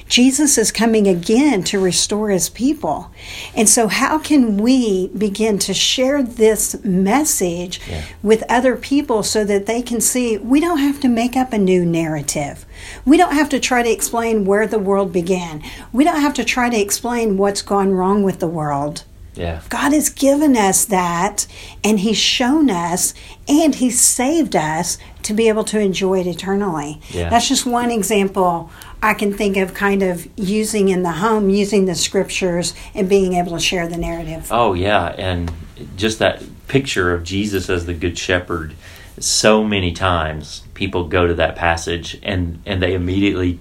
Jesus 0.08 0.56
is 0.58 0.70
coming 0.70 1.08
again 1.08 1.62
to 1.64 1.80
restore 1.80 2.30
his 2.30 2.48
people. 2.48 3.10
And 3.54 3.68
so, 3.68 3.88
how 3.88 4.18
can 4.18 4.56
we 4.56 5.08
begin 5.08 5.58
to 5.60 5.74
share 5.74 6.22
this 6.22 6.82
message 6.84 7.80
with 8.22 8.44
other 8.48 8.76
people 8.76 9.22
so 9.22 9.44
that 9.44 9.66
they 9.66 9.82
can 9.82 10.00
see 10.00 10.38
we 10.38 10.60
don't 10.60 10.78
have 10.78 11.00
to 11.00 11.08
make 11.08 11.36
up 11.36 11.52
a 11.52 11.58
new 11.58 11.84
narrative? 11.84 12.66
We 13.04 13.16
don't 13.16 13.34
have 13.34 13.48
to 13.50 13.60
try 13.60 13.82
to 13.82 13.90
explain 13.90 14.44
where 14.44 14.66
the 14.66 14.78
world 14.78 15.12
began. 15.12 15.62
We 15.92 16.04
don't 16.04 16.20
have 16.20 16.34
to 16.34 16.44
try 16.44 16.70
to 16.70 16.80
explain 16.80 17.36
what's 17.36 17.62
gone 17.62 17.92
wrong 17.92 18.22
with 18.22 18.38
the 18.40 18.46
world. 18.46 19.04
Yeah. 19.36 19.60
God 19.68 19.92
has 19.92 20.08
given 20.08 20.56
us 20.56 20.84
that, 20.86 21.46
and 21.84 22.00
He's 22.00 22.18
shown 22.18 22.70
us, 22.70 23.14
and 23.48 23.74
He's 23.74 24.00
saved 24.00 24.56
us 24.56 24.98
to 25.22 25.34
be 25.34 25.48
able 25.48 25.64
to 25.64 25.78
enjoy 25.78 26.20
it 26.20 26.26
eternally. 26.26 27.00
Yeah. 27.10 27.28
That's 27.28 27.48
just 27.48 27.66
one 27.66 27.90
example 27.90 28.70
I 29.02 29.14
can 29.14 29.32
think 29.32 29.56
of 29.56 29.74
kind 29.74 30.02
of 30.02 30.26
using 30.36 30.88
in 30.88 31.02
the 31.02 31.12
home, 31.12 31.50
using 31.50 31.84
the 31.84 31.94
scriptures, 31.94 32.74
and 32.94 33.08
being 33.08 33.34
able 33.34 33.52
to 33.52 33.60
share 33.60 33.86
the 33.86 33.98
narrative. 33.98 34.48
Oh 34.50 34.72
yeah, 34.72 35.14
and 35.18 35.52
just 35.96 36.18
that 36.18 36.42
picture 36.68 37.12
of 37.12 37.22
Jesus 37.24 37.68
as 37.68 37.86
the 37.86 37.94
good 37.94 38.18
shepherd. 38.18 38.74
So 39.18 39.64
many 39.64 39.92
times 39.92 40.62
people 40.74 41.08
go 41.08 41.26
to 41.26 41.34
that 41.34 41.56
passage 41.56 42.18
and 42.22 42.62
and 42.66 42.82
they 42.82 42.94
immediately 42.94 43.60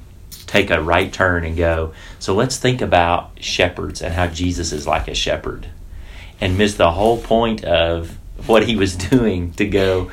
take 0.56 0.72
a 0.72 0.82
right 0.82 1.12
turn 1.12 1.44
and 1.44 1.58
go, 1.58 1.94
so 2.18 2.34
let's 2.34 2.56
think 2.58 2.82
about 2.82 3.32
shepherds 3.41 4.02
and 4.02 4.13
how 4.13 4.28
Jesus 4.28 4.72
is 4.72 4.88
like 4.88 5.10
a 5.10 5.13
shepherd. 5.13 5.68
And 6.39 6.58
miss 6.58 6.76
the 6.76 6.91
whole 6.91 7.18
point 7.18 7.65
of 7.65 8.18
what 8.48 8.65
he 8.65 8.78
was 8.78 8.96
doing 9.12 9.52
to 9.54 9.65
go, 9.65 10.12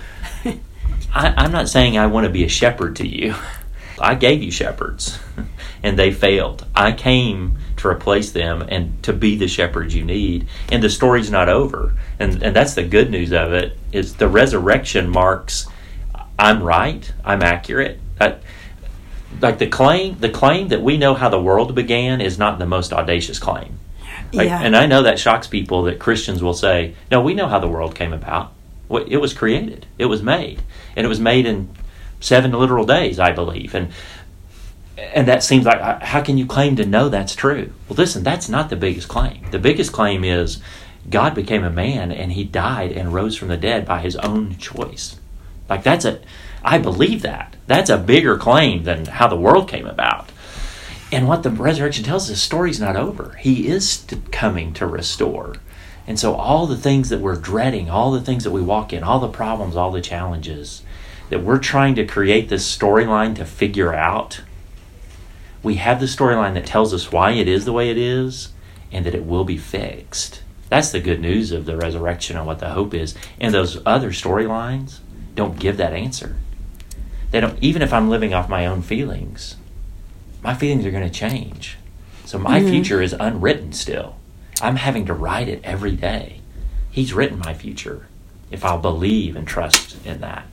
I, 1.14 1.34
I'm 1.36 1.52
not 1.52 1.68
saying 1.68 1.96
I 1.96 2.06
want 2.06 2.24
to 2.24 2.32
be 2.32 2.44
a 2.44 2.48
shepherd 2.48 2.96
to 2.96 3.06
you. 3.06 3.34
I 4.00 4.16
gave 4.16 4.42
you 4.42 4.50
shepherds 4.50 5.20
and 5.82 5.96
they 5.96 6.10
failed. 6.10 6.66
I 6.74 6.90
came 6.90 7.58
to 7.76 7.86
replace 7.86 8.32
them 8.32 8.62
and 8.68 9.00
to 9.04 9.12
be 9.12 9.36
the 9.36 9.46
shepherd 9.46 9.92
you 9.92 10.04
need. 10.04 10.48
And 10.72 10.82
the 10.82 10.90
story's 10.90 11.30
not 11.30 11.48
over. 11.48 11.94
And 12.18 12.42
and 12.42 12.56
that's 12.56 12.74
the 12.74 12.82
good 12.82 13.10
news 13.10 13.32
of 13.32 13.52
it 13.52 13.78
is 13.92 14.16
the 14.16 14.28
resurrection 14.28 15.08
marks 15.08 15.68
I'm 16.38 16.62
right, 16.62 17.12
I'm 17.24 17.42
accurate. 17.42 18.00
I, 18.20 18.38
like 19.40 19.58
the 19.58 19.66
claim 19.66 20.18
the 20.18 20.28
claim 20.28 20.68
that 20.68 20.82
we 20.82 20.96
know 20.96 21.14
how 21.14 21.28
the 21.28 21.40
world 21.40 21.74
began 21.74 22.20
is 22.20 22.38
not 22.38 22.58
the 22.58 22.66
most 22.66 22.92
audacious 22.92 23.38
claim. 23.38 23.78
Like, 24.32 24.48
Yeah. 24.48 24.60
And 24.62 24.76
I 24.76 24.86
know 24.86 25.02
that 25.02 25.18
shocks 25.18 25.46
people 25.46 25.82
that 25.84 25.98
Christians 25.98 26.42
will 26.42 26.54
say, 26.54 26.94
"No, 27.10 27.20
we 27.20 27.34
know 27.34 27.48
how 27.48 27.58
the 27.58 27.68
world 27.68 27.94
came 27.94 28.12
about. 28.12 28.52
It 29.08 29.20
was 29.20 29.32
created. 29.32 29.86
It 29.98 30.06
was 30.06 30.22
made, 30.22 30.62
and 30.96 31.04
it 31.04 31.08
was 31.08 31.20
made 31.20 31.46
in 31.46 31.68
seven 32.20 32.52
literal 32.52 32.84
days, 32.84 33.18
I 33.18 33.32
believe." 33.32 33.74
And 33.74 33.88
and 35.14 35.26
that 35.26 35.42
seems 35.42 35.66
like 35.66 35.80
uh, 35.80 36.04
how 36.04 36.20
can 36.20 36.38
you 36.38 36.46
claim 36.46 36.76
to 36.76 36.86
know 36.86 37.08
that's 37.08 37.34
true? 37.34 37.72
Well, 37.88 37.96
listen, 37.96 38.22
that's 38.22 38.48
not 38.48 38.70
the 38.70 38.76
biggest 38.76 39.08
claim. 39.08 39.44
The 39.50 39.58
biggest 39.58 39.92
claim 39.92 40.24
is 40.24 40.60
God 41.08 41.34
became 41.34 41.64
a 41.64 41.70
man 41.70 42.12
and 42.12 42.32
he 42.32 42.44
died 42.44 42.92
and 42.92 43.12
rose 43.12 43.36
from 43.36 43.48
the 43.48 43.56
dead 43.56 43.86
by 43.86 44.00
his 44.00 44.16
own 44.16 44.56
choice. 44.56 45.16
Like 45.68 45.82
that's 45.82 46.04
a 46.04 46.20
I 46.64 46.78
believe 46.78 47.22
that. 47.22 47.56
That's 47.66 47.90
a 47.90 47.98
bigger 47.98 48.38
claim 48.38 48.84
than 48.84 49.06
how 49.06 49.28
the 49.28 49.36
world 49.36 49.68
came 49.68 49.86
about. 49.86 50.30
And 51.10 51.28
what 51.28 51.42
the 51.42 51.50
resurrection 51.50 52.04
tells 52.04 52.24
us, 52.24 52.28
the 52.30 52.36
story's 52.36 52.80
not 52.80 52.96
over. 52.96 53.36
He 53.40 53.68
is 53.68 54.04
coming 54.30 54.72
to 54.74 54.86
restore. 54.86 55.56
And 56.06 56.18
so, 56.18 56.34
all 56.34 56.66
the 56.66 56.76
things 56.76 57.10
that 57.10 57.20
we're 57.20 57.36
dreading, 57.36 57.90
all 57.90 58.10
the 58.10 58.20
things 58.20 58.44
that 58.44 58.50
we 58.50 58.62
walk 58.62 58.92
in, 58.92 59.04
all 59.04 59.20
the 59.20 59.28
problems, 59.28 59.76
all 59.76 59.90
the 59.90 60.00
challenges 60.00 60.82
that 61.28 61.42
we're 61.42 61.58
trying 61.58 61.94
to 61.94 62.06
create 62.06 62.48
this 62.48 62.76
storyline 62.76 63.34
to 63.36 63.44
figure 63.44 63.94
out, 63.94 64.40
we 65.62 65.76
have 65.76 66.00
the 66.00 66.06
storyline 66.06 66.54
that 66.54 66.66
tells 66.66 66.92
us 66.92 67.12
why 67.12 67.32
it 67.32 67.46
is 67.46 67.64
the 67.64 67.72
way 67.72 67.90
it 67.90 67.98
is 67.98 68.52
and 68.90 69.06
that 69.06 69.14
it 69.14 69.24
will 69.24 69.44
be 69.44 69.56
fixed. 69.56 70.42
That's 70.68 70.90
the 70.90 71.00
good 71.00 71.20
news 71.20 71.52
of 71.52 71.66
the 71.66 71.76
resurrection 71.76 72.36
and 72.36 72.46
what 72.46 72.58
the 72.58 72.70
hope 72.70 72.94
is. 72.94 73.14
And 73.38 73.54
those 73.54 73.80
other 73.86 74.10
storylines 74.10 74.98
don't 75.34 75.58
give 75.58 75.76
that 75.76 75.92
answer. 75.92 76.36
They 77.32 77.40
don't, 77.40 77.60
even 77.60 77.82
if 77.82 77.92
I'm 77.92 78.08
living 78.08 78.32
off 78.32 78.48
my 78.48 78.66
own 78.66 78.82
feelings, 78.82 79.56
my 80.42 80.54
feelings 80.54 80.86
are 80.86 80.90
going 80.90 81.02
to 81.02 81.10
change. 81.10 81.76
So 82.24 82.38
my 82.38 82.60
mm-hmm. 82.60 82.70
future 82.70 83.02
is 83.02 83.14
unwritten 83.18 83.72
still. 83.72 84.16
I'm 84.60 84.76
having 84.76 85.06
to 85.06 85.14
write 85.14 85.48
it 85.48 85.60
every 85.64 85.96
day. 85.96 86.40
He's 86.90 87.12
written 87.12 87.38
my 87.38 87.54
future 87.54 88.06
if 88.50 88.64
I'll 88.64 88.78
believe 88.78 89.34
and 89.34 89.48
trust 89.48 89.96
in 90.06 90.20
that. 90.20 90.46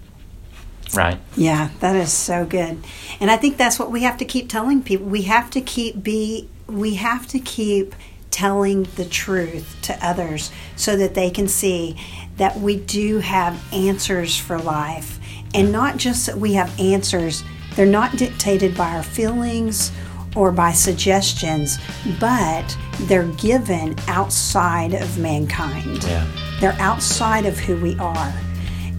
Right? 0.96 1.20
Yeah, 1.36 1.70
that 1.82 1.96
is 1.96 2.12
so 2.12 2.46
good. 2.46 2.80
And 3.20 3.30
I 3.30 3.38
think 3.38 3.58
that's 3.58 3.78
what 3.78 3.92
we 3.92 4.02
have 4.04 4.18
to 4.18 4.26
keep 4.26 4.50
telling 4.50 4.82
people. 4.82 5.06
We 5.06 5.24
have 5.24 5.52
to 5.52 5.62
keep 5.62 6.02
be 6.02 6.50
we 6.66 6.96
have 6.96 7.28
to 7.28 7.40
keep 7.40 7.94
telling 8.32 8.84
the 8.96 9.06
truth 9.06 9.76
to 9.82 10.06
others 10.06 10.52
so 10.76 10.96
that 10.96 11.14
they 11.14 11.30
can 11.30 11.48
see 11.48 11.96
that 12.38 12.58
we 12.58 12.78
do 12.78 13.20
have 13.20 13.62
answers 13.74 14.38
for 14.38 14.58
life. 14.58 15.19
And 15.54 15.72
not 15.72 15.98
just 15.98 16.26
that 16.28 16.38
we 16.38 16.54
have 16.54 16.80
answers, 16.80 17.44
they're 17.76 17.86
not 17.86 18.18
dictated 18.18 18.76
by 18.76 18.96
our 18.96 19.04
feelings 19.04 19.92
or 20.36 20.52
by 20.52 20.72
suggestions, 20.72 21.80
but 22.20 22.78
they're 23.02 23.32
given 23.34 23.96
outside 24.08 24.94
of 24.94 25.18
mankind. 25.18 26.04
Yeah. 26.04 26.28
They're 26.60 26.78
outside 26.80 27.46
of 27.46 27.58
who 27.58 27.78
we 27.78 27.98
are. 27.98 28.34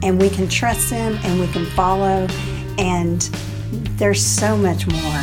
And 0.02 0.20
we 0.20 0.30
can 0.30 0.48
trust 0.48 0.90
them 0.90 1.18
and 1.22 1.38
we 1.38 1.46
can 1.48 1.66
follow. 1.66 2.26
And 2.78 3.20
there's 3.96 4.24
so 4.24 4.56
much 4.56 4.86
more. 4.86 5.20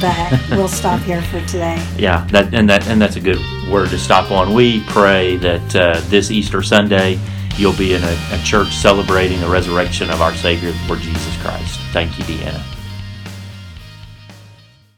But 0.00 0.40
we'll 0.50 0.68
stop 0.68 1.00
here 1.02 1.22
for 1.22 1.40
today. 1.46 1.82
Yeah, 1.96 2.26
that 2.32 2.52
and 2.52 2.68
that 2.68 2.86
and 2.88 3.00
that's 3.00 3.16
a 3.16 3.20
good 3.20 3.38
word 3.70 3.88
to 3.90 3.98
stop 3.98 4.30
on. 4.30 4.52
We 4.52 4.82
pray 4.84 5.36
that 5.36 5.76
uh, 5.76 6.00
this 6.08 6.30
Easter 6.30 6.62
Sunday 6.62 7.18
you'll 7.58 7.76
be 7.76 7.94
in 7.94 8.02
a, 8.04 8.18
a 8.32 8.42
church 8.44 8.74
celebrating 8.74 9.40
the 9.40 9.48
resurrection 9.48 10.10
of 10.10 10.20
our 10.20 10.34
Savior, 10.34 10.72
Lord 10.88 11.00
Jesus 11.00 11.36
Christ. 11.42 11.80
Thank 11.92 12.18
you, 12.18 12.24
Deanna. 12.24 12.75